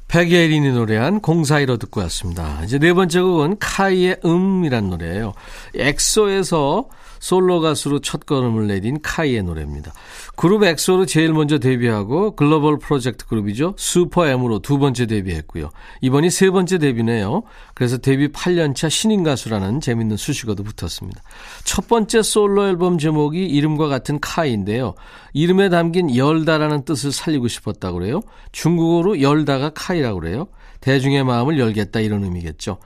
백예린이 0.08 0.72
노래한 0.72 1.22
0415 1.22 1.78
듣고 1.78 2.02
왔습니다. 2.02 2.62
이제 2.64 2.80
네 2.80 2.94
번째 2.94 3.22
곡은 3.22 3.58
카이의 3.60 4.22
음이란 4.24 4.90
노래예요. 4.90 5.34
엑소에서 5.76 6.88
솔로 7.20 7.60
가수로 7.62 8.00
첫 8.00 8.26
걸음을 8.26 8.68
내딘 8.68 9.00
카이의 9.02 9.44
노래입니다. 9.44 9.94
그룹 10.36 10.64
엑소로 10.64 11.06
제일 11.06 11.34
먼저 11.34 11.60
데뷔하고 11.60 12.36
글로벌 12.36 12.80
프로젝트 12.80 13.26
그룹이죠. 13.26 13.76
슈퍼엠으로 13.78 14.60
두 14.60 14.78
번째 14.78 15.06
데뷔했고요. 15.06 15.70
이번이 16.02 16.30
세 16.30 16.50
번째 16.50 16.78
데뷔네요. 16.78 17.44
그래서 17.74 17.98
데뷔 17.98 18.30
8년차 18.30 18.90
신인 18.90 19.24
가수라는 19.24 19.82
재밌는 19.82 20.18
수식어도 20.18 20.64
붙었습니다. 20.64 21.22
첫 21.64 21.88
번째 21.88 22.22
솔로 22.22 22.68
앨범 22.68 22.98
제목이 22.98 23.46
이름과 23.46 23.88
같은 23.88 24.20
카이인데요. 24.20 24.96
이름에 25.34 25.70
담긴 25.70 26.16
열다라는 26.16 26.86
뜻을 26.86 27.12
살리고 27.12 27.48
싶었다고 27.48 28.00
그래요. 28.00 28.22
중국어로 28.52 29.22
열다가 29.22 29.72
카이라고 29.74 30.20
그래요. 30.20 30.48
대중의 30.82 31.24
마음을 31.24 31.60
열겠다 31.60 32.00
이런 32.00 32.24
의미겠죠. 32.24 32.78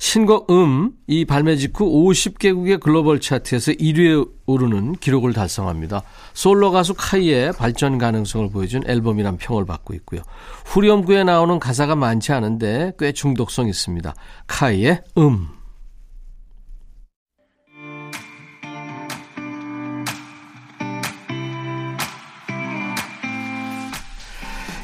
신곡 0.00 0.50
음, 0.50 0.92
이 1.06 1.26
발매 1.26 1.56
직후 1.56 1.84
50개국의 1.84 2.80
글로벌 2.80 3.20
차트에서 3.20 3.72
1위에 3.72 4.28
오르는 4.46 4.94
기록을 4.94 5.34
달성합니다. 5.34 6.02
솔로 6.32 6.70
가수 6.70 6.94
카이의 6.96 7.52
발전 7.52 7.98
가능성을 7.98 8.48
보여준 8.50 8.82
앨범이란 8.86 9.36
평을 9.36 9.66
받고 9.66 9.92
있고요. 9.94 10.22
후렴구에 10.64 11.24
나오는 11.24 11.58
가사가 11.60 11.96
많지 11.96 12.32
않은데 12.32 12.94
꽤 12.98 13.12
중독성 13.12 13.68
있습니다. 13.68 14.14
카이의 14.46 15.02
음. 15.18 15.48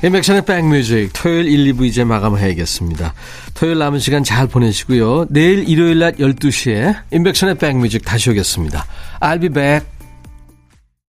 인백션의 0.02 0.44
백뮤직 0.44 1.10
토요일 1.14 1.46
1, 1.48 1.74
2부 1.74 1.86
이제 1.86 2.04
마감해야겠습니다. 2.04 3.14
토요일 3.54 3.78
남은 3.78 3.98
시간 3.98 4.22
잘 4.22 4.46
보내시고요. 4.46 5.26
내일 5.30 5.68
일요일 5.68 5.98
낮 5.98 6.16
12시에 6.16 6.96
인백션의 7.10 7.56
백뮤직 7.56 8.04
다시 8.04 8.30
오겠습니다. 8.30 8.84
I'll 9.20 9.40
be 9.40 9.48
back. 9.48 9.95